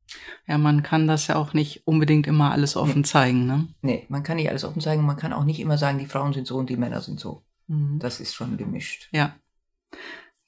[0.47, 3.69] Ja, man kann das ja auch nicht unbedingt immer alles offen zeigen, ne?
[3.83, 5.05] Nee, man kann nicht alles offen zeigen.
[5.05, 7.43] Man kann auch nicht immer sagen, die Frauen sind so und die Männer sind so.
[7.67, 7.99] Mhm.
[7.99, 9.09] Das ist schon gemischt.
[9.13, 9.37] Ja.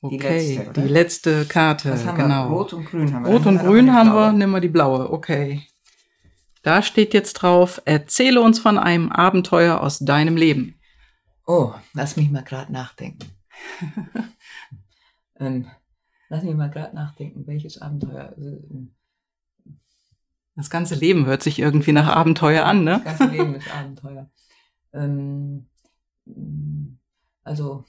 [0.03, 0.83] Die Okay, letzte, oder?
[0.83, 2.49] die letzte Karte, Was haben genau.
[2.49, 2.57] wir?
[2.57, 3.33] Rot und Grün haben wir.
[3.33, 5.63] Rot und Grün haben wir, nimm mal die blaue, okay.
[6.63, 10.75] Da steht jetzt drauf, erzähle uns von einem Abenteuer aus deinem Leben.
[11.47, 13.19] Oh, lass mich mal gerade nachdenken.
[15.39, 15.67] ähm,
[16.29, 18.35] lass mich mal gerade nachdenken, welches Abenteuer.
[18.39, 18.95] Ähm,
[20.55, 23.03] Das ganze Leben hört sich irgendwie nach Abenteuer an, ne?
[23.05, 24.31] Das ganze Leben ist Abenteuer.
[24.93, 25.67] Ähm,
[27.45, 27.85] also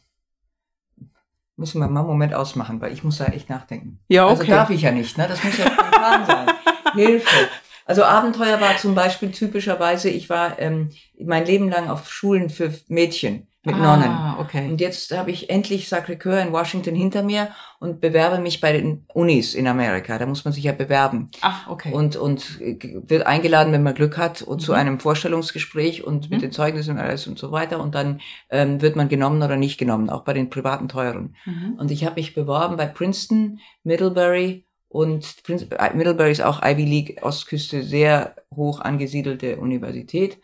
[1.62, 4.00] müssen wir mal einen Moment ausmachen, weil ich muss da echt nachdenken.
[4.10, 4.52] Ja, Also okay.
[4.52, 5.28] darf ich ja nicht, ne?
[5.30, 6.48] Das muss ja spontan sein.
[6.96, 7.48] Hilfe.
[7.86, 10.90] Also Abenteuer war zum Beispiel typischerweise, ich war ähm,
[11.24, 14.10] mein Leben lang auf Schulen für Mädchen mit Nonnen.
[14.10, 14.68] Ah, okay.
[14.70, 17.50] Und jetzt habe ich endlich Sacré-Cœur in Washington hinter mir
[17.80, 20.18] und bewerbe mich bei den Unis in Amerika.
[20.18, 21.30] Da muss man sich ja bewerben.
[21.42, 21.92] Ach, okay.
[21.94, 24.78] Und, und wird eingeladen, wenn man Glück hat, und zu Mhm.
[24.80, 26.42] einem Vorstellungsgespräch und mit Mhm.
[26.46, 27.80] den Zeugnissen und alles und so weiter.
[27.82, 31.36] Und dann ähm, wird man genommen oder nicht genommen, auch bei den privaten Teuren.
[31.46, 31.76] mhm.
[31.78, 36.86] Und ich habe mich beworben bei Princeton, Middlebury und Prince, äh, Middlebury ist auch Ivy
[36.86, 40.40] League, Ostküste, sehr hoch angesiedelte Universität.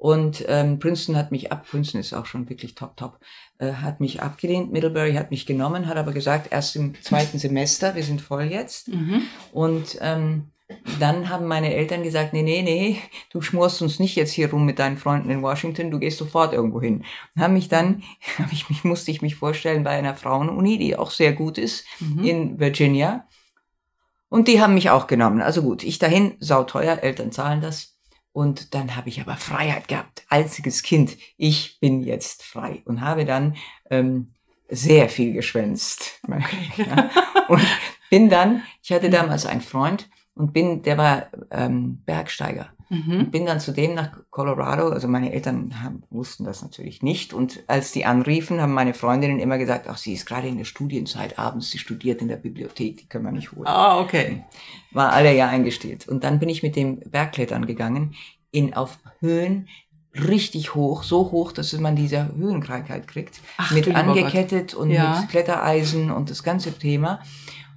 [0.00, 3.20] Und ähm, Princeton hat mich ab, Princeton ist auch schon wirklich top, top,
[3.58, 4.72] äh, hat mich abgelehnt.
[4.72, 8.88] Middlebury hat mich genommen, hat aber gesagt, erst im zweiten Semester, wir sind voll jetzt.
[8.88, 9.20] Mhm.
[9.52, 10.52] Und ähm,
[11.00, 12.96] dann haben meine Eltern gesagt, nee, nee, nee,
[13.30, 16.54] du schmorst uns nicht jetzt hier rum mit deinen Freunden in Washington, du gehst sofort
[16.54, 17.04] irgendwo hin.
[17.36, 18.02] Und haben mich dann,
[18.38, 21.84] hab ich mich, musste ich mich vorstellen bei einer Frauenuni, die auch sehr gut ist,
[21.98, 22.24] Mhm.
[22.24, 23.26] in Virginia.
[24.30, 25.42] Und die haben mich auch genommen.
[25.42, 27.99] Also gut, ich dahin, sauteuer, Eltern zahlen das.
[28.40, 30.24] Und dann habe ich aber Freiheit gehabt.
[30.30, 32.80] Einziges Kind, ich bin jetzt frei.
[32.86, 33.54] Und habe dann
[33.90, 34.32] ähm,
[34.66, 36.22] sehr viel geschwänzt.
[36.78, 37.10] Ja.
[37.48, 37.60] Und
[38.08, 42.72] bin dann, ich hatte damals einen Freund und bin, der war ähm, Bergsteiger.
[42.90, 43.20] Mhm.
[43.20, 47.32] Und bin dann zu dem nach Colorado, also meine Eltern haben, wussten das natürlich nicht.
[47.32, 50.64] Und als die anriefen, haben meine Freundinnen immer gesagt, ach, sie ist gerade in der
[50.64, 53.68] Studienzeit abends, sie studiert in der Bibliothek, die können wir nicht holen.
[53.68, 54.42] Ah, okay.
[54.90, 56.08] War alle ja eingestellt.
[56.08, 58.14] Und dann bin ich mit dem Bergklettern gegangen,
[58.50, 59.68] in, auf Höhen,
[60.14, 63.40] richtig hoch, so hoch, dass man diese Höhenkrankheit kriegt.
[63.56, 65.20] Ach, mit angekettet und Ja.
[65.20, 67.20] mit Klettereisen und das ganze Thema.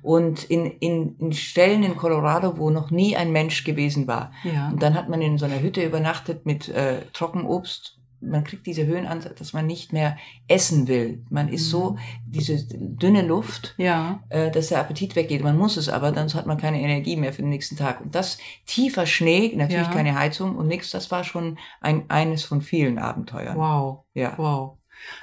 [0.03, 4.31] Und in, in, in Stellen in Colorado, wo noch nie ein Mensch gewesen war.
[4.43, 4.67] Ja.
[4.69, 7.97] Und dann hat man in so einer Hütte übernachtet mit äh, Trockenobst.
[8.19, 10.15] Man kriegt diese Höhen an, dass man nicht mehr
[10.47, 11.23] essen will.
[11.29, 14.23] Man ist so, diese dünne Luft, Ja.
[14.29, 15.41] äh, dass der Appetit weggeht.
[15.43, 17.99] Man muss es aber, dann hat man keine Energie mehr für den nächsten Tag.
[18.01, 19.93] Und das tiefer Schnee, natürlich Ja.
[19.93, 23.57] keine Heizung und nichts, das war schon ein, eines von vielen Abenteuern.
[23.57, 24.03] Wow.
[24.13, 24.33] Ja.
[24.37, 24.77] Wow.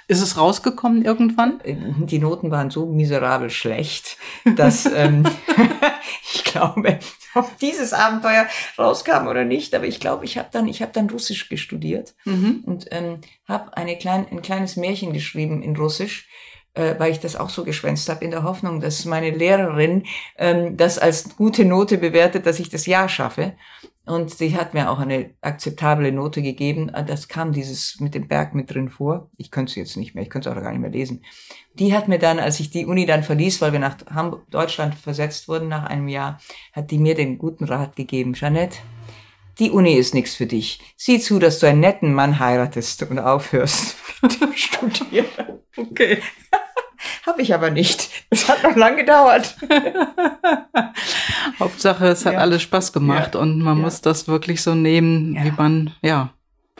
[0.08, 1.60] Ist es rausgekommen irgendwann?
[1.60, 4.16] Äh, Die Noten waren so miserabel schlecht,
[4.56, 5.24] dass ähm,
[6.32, 6.98] ich glaube,
[7.34, 8.46] ob dieses Abenteuer
[8.78, 12.62] rauskam oder nicht, aber ich glaube, ich habe dann, ich habe dann Russisch gestudiert Mhm.
[12.66, 16.28] und ähm, habe klein, ein kleines Märchen geschrieben in Russisch,
[16.74, 20.04] äh, weil ich das auch so geschwänzt habe, in der Hoffnung, dass meine Lehrerin
[20.38, 23.54] ähm, das als gute Note bewertet, dass ich das Jahr schaffe.
[24.10, 26.88] Und sie hat mir auch eine akzeptable Note gegeben.
[26.88, 29.30] Äh, Das kam dieses mit dem Berg mit drin vor.
[29.36, 31.24] Ich könnte es jetzt nicht mehr, ich könnte es auch gar nicht mehr lesen.
[31.74, 34.96] Die hat mir dann, als ich die Uni dann verließ, weil wir nach Hamburg, Deutschland
[34.96, 36.40] versetzt wurden nach einem Jahr,
[36.72, 38.32] hat die mir den guten Rat gegeben.
[38.32, 38.78] Jeanette,
[39.60, 40.80] die Uni ist nichts für dich.
[40.96, 45.60] Sieh zu, dass du einen netten Mann heiratest und aufhörst mit dem Studieren.
[45.76, 46.18] Okay.
[47.26, 48.08] Habe ich aber nicht.
[48.30, 49.56] Es hat noch lang gedauert.
[51.58, 52.38] Hauptsache, es hat Ja.
[52.40, 53.40] alles Spaß gemacht Ja.
[53.40, 53.84] und man Ja.
[53.84, 56.30] muss das wirklich so nehmen, wie man, ja,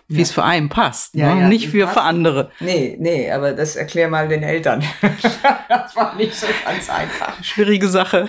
[0.09, 1.15] wie es für einen passt.
[1.15, 1.49] Ne?
[1.49, 1.99] Nicht für, passt.
[1.99, 2.51] für andere.
[2.61, 4.83] Nee, nee, aber das erklär mal den Eltern.
[5.69, 7.43] das war nicht so ganz einfach.
[7.45, 8.29] Schwierige Sache.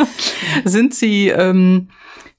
[0.64, 1.88] Sind Sie ähm,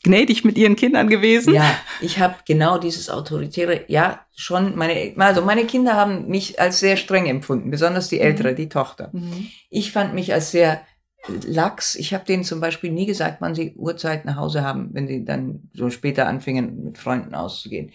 [0.04, 1.54] gnädig mit Ihren Kindern gewesen?
[1.54, 6.80] Ja, ich habe genau dieses autoritäre, ja, schon meine, also meine Kinder haben mich als
[6.80, 9.10] sehr streng empfunden, besonders die ältere, die Tochter.
[9.12, 9.48] Mhm.
[9.70, 10.82] Ich fand mich als sehr
[11.46, 11.96] lax.
[11.96, 15.26] Ich habe denen zum Beispiel nie gesagt, wann sie Uhrzeit nach Hause haben, wenn sie
[15.26, 17.92] dann so später anfingen, mit Freunden auszugehen.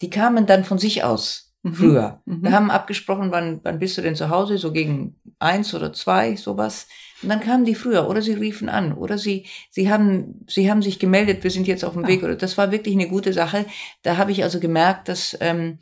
[0.00, 1.74] Die kamen dann von sich aus, Mhm.
[1.74, 2.22] früher.
[2.24, 2.42] Mhm.
[2.42, 6.36] Wir haben abgesprochen, wann, wann bist du denn zu Hause, so gegen eins oder zwei,
[6.36, 6.86] sowas.
[7.22, 10.82] Und dann kamen die früher oder sie riefen an oder sie, sie haben, sie haben
[10.82, 12.08] sich gemeldet, wir sind jetzt auf dem Ja.
[12.08, 12.22] Weg.
[12.22, 13.66] Oder das war wirklich eine gute Sache.
[14.02, 15.78] Da habe ich also gemerkt, dass, ähm,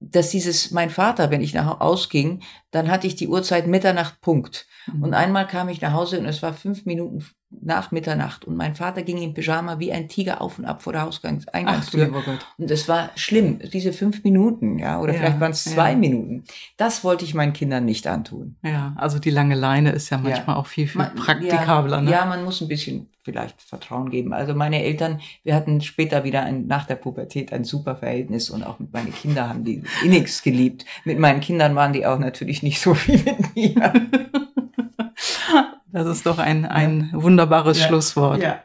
[0.00, 4.66] dass dieses, mein Vater, wenn ich nach ausging, dann hatte ich die Uhrzeit Mitternacht Punkt.
[4.92, 5.02] Mhm.
[5.02, 8.74] Und einmal kam ich nach Hause und es war fünf Minuten nach Mitternacht und mein
[8.74, 12.12] Vater ging im Pyjama wie ein Tiger auf und ab vor der Hausgangs Eingangstür.
[12.58, 15.96] und es war schlimm, diese fünf Minuten, ja, oder ja, vielleicht waren es zwei ja.
[15.96, 16.44] Minuten.
[16.76, 18.56] Das wollte ich meinen Kindern nicht antun.
[18.62, 20.56] Ja, also die lange Leine ist ja manchmal ja.
[20.56, 22.02] auch viel, viel man, praktikabler.
[22.02, 22.10] Ne?
[22.10, 24.32] Ja, man muss ein bisschen vielleicht Vertrauen geben.
[24.32, 28.62] Also meine Eltern, wir hatten später wieder ein, nach der Pubertät ein super Verhältnis und
[28.62, 30.84] auch mit meinen Kindern haben die innigst geliebt.
[31.04, 33.92] Mit meinen Kindern waren die auch natürlich nicht so wie mit mir.
[35.92, 37.22] Das ist doch ein, ein ja.
[37.22, 37.86] wunderbares ja.
[37.86, 38.42] Schlusswort.
[38.42, 38.62] Ja.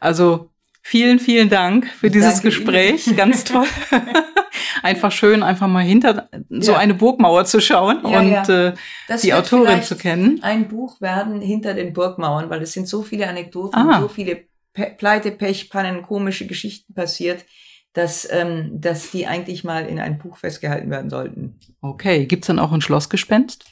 [0.00, 0.50] Also
[0.82, 3.06] vielen, vielen Dank für dieses Danke Gespräch.
[3.06, 3.16] Ihnen.
[3.16, 3.66] Ganz toll.
[4.82, 8.48] einfach schön, einfach mal hinter so eine Burgmauer zu schauen und.
[8.48, 8.74] Äh,
[9.22, 10.42] die Autorin zu kennen.
[10.42, 14.00] Ein Buch werden hinter den Burgmauern, weil es sind so viele Anekdoten, ah.
[14.00, 17.44] so viele Pe Pleite, Pech, Pannen, komische Geschichten passiert,
[17.92, 21.58] dass, ähm, dass die eigentlich mal in ein Buch festgehalten werden sollten.
[21.80, 23.64] Okay, gibt's dann auch ein Schlossgespenst?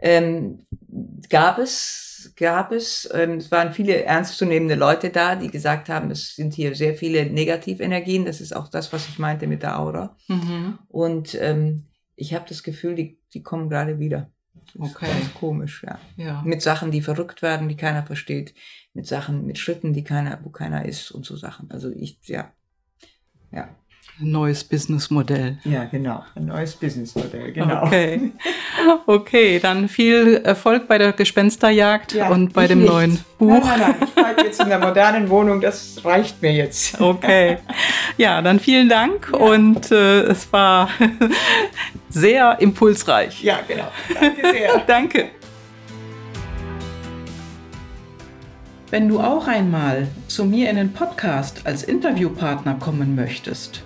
[0.00, 0.66] Ähm,
[1.28, 3.08] gab es, gab es.
[3.12, 7.26] Ähm, es waren viele ernstzunehmende Leute da, die gesagt haben, es sind hier sehr viele
[7.26, 8.24] Negativenergien.
[8.24, 10.16] Das ist auch das, was ich meinte mit der Aura.
[10.28, 10.78] Mhm.
[10.88, 11.84] Und ähm,
[12.16, 14.30] ich habe das Gefühl, die, die kommen gerade wieder.
[14.74, 15.06] Das okay.
[15.06, 15.98] Ganz komisch, ja.
[16.16, 16.42] ja.
[16.44, 18.54] Mit Sachen, die verrückt werden, die keiner versteht.
[18.94, 21.70] Mit Sachen, mit Schritten, die keiner, wo keiner ist und so Sachen.
[21.70, 22.52] Also ich, ja.
[23.52, 23.68] Ja.
[24.18, 25.58] Ein neues Businessmodell.
[25.64, 26.24] Ja, genau.
[26.34, 27.84] Ein neues Businessmodell, genau.
[27.84, 28.32] Okay.
[29.06, 32.90] Okay, dann viel Erfolg bei der Gespensterjagd ja, und bei dem nicht.
[32.90, 33.48] neuen Buch.
[33.48, 33.94] Nein, nein, nein.
[34.06, 36.98] Ich bleibe jetzt in der modernen Wohnung, das reicht mir jetzt.
[37.06, 37.58] Okay.
[38.16, 39.38] Ja, dann vielen Dank ja.
[39.38, 40.88] und äh, es war
[42.08, 43.42] sehr impulsreich.
[43.42, 43.88] Ja, genau.
[44.18, 44.78] Danke sehr.
[44.86, 45.28] Danke.
[48.90, 53.85] Wenn du auch einmal zu mir in den Podcast als Interviewpartner kommen möchtest,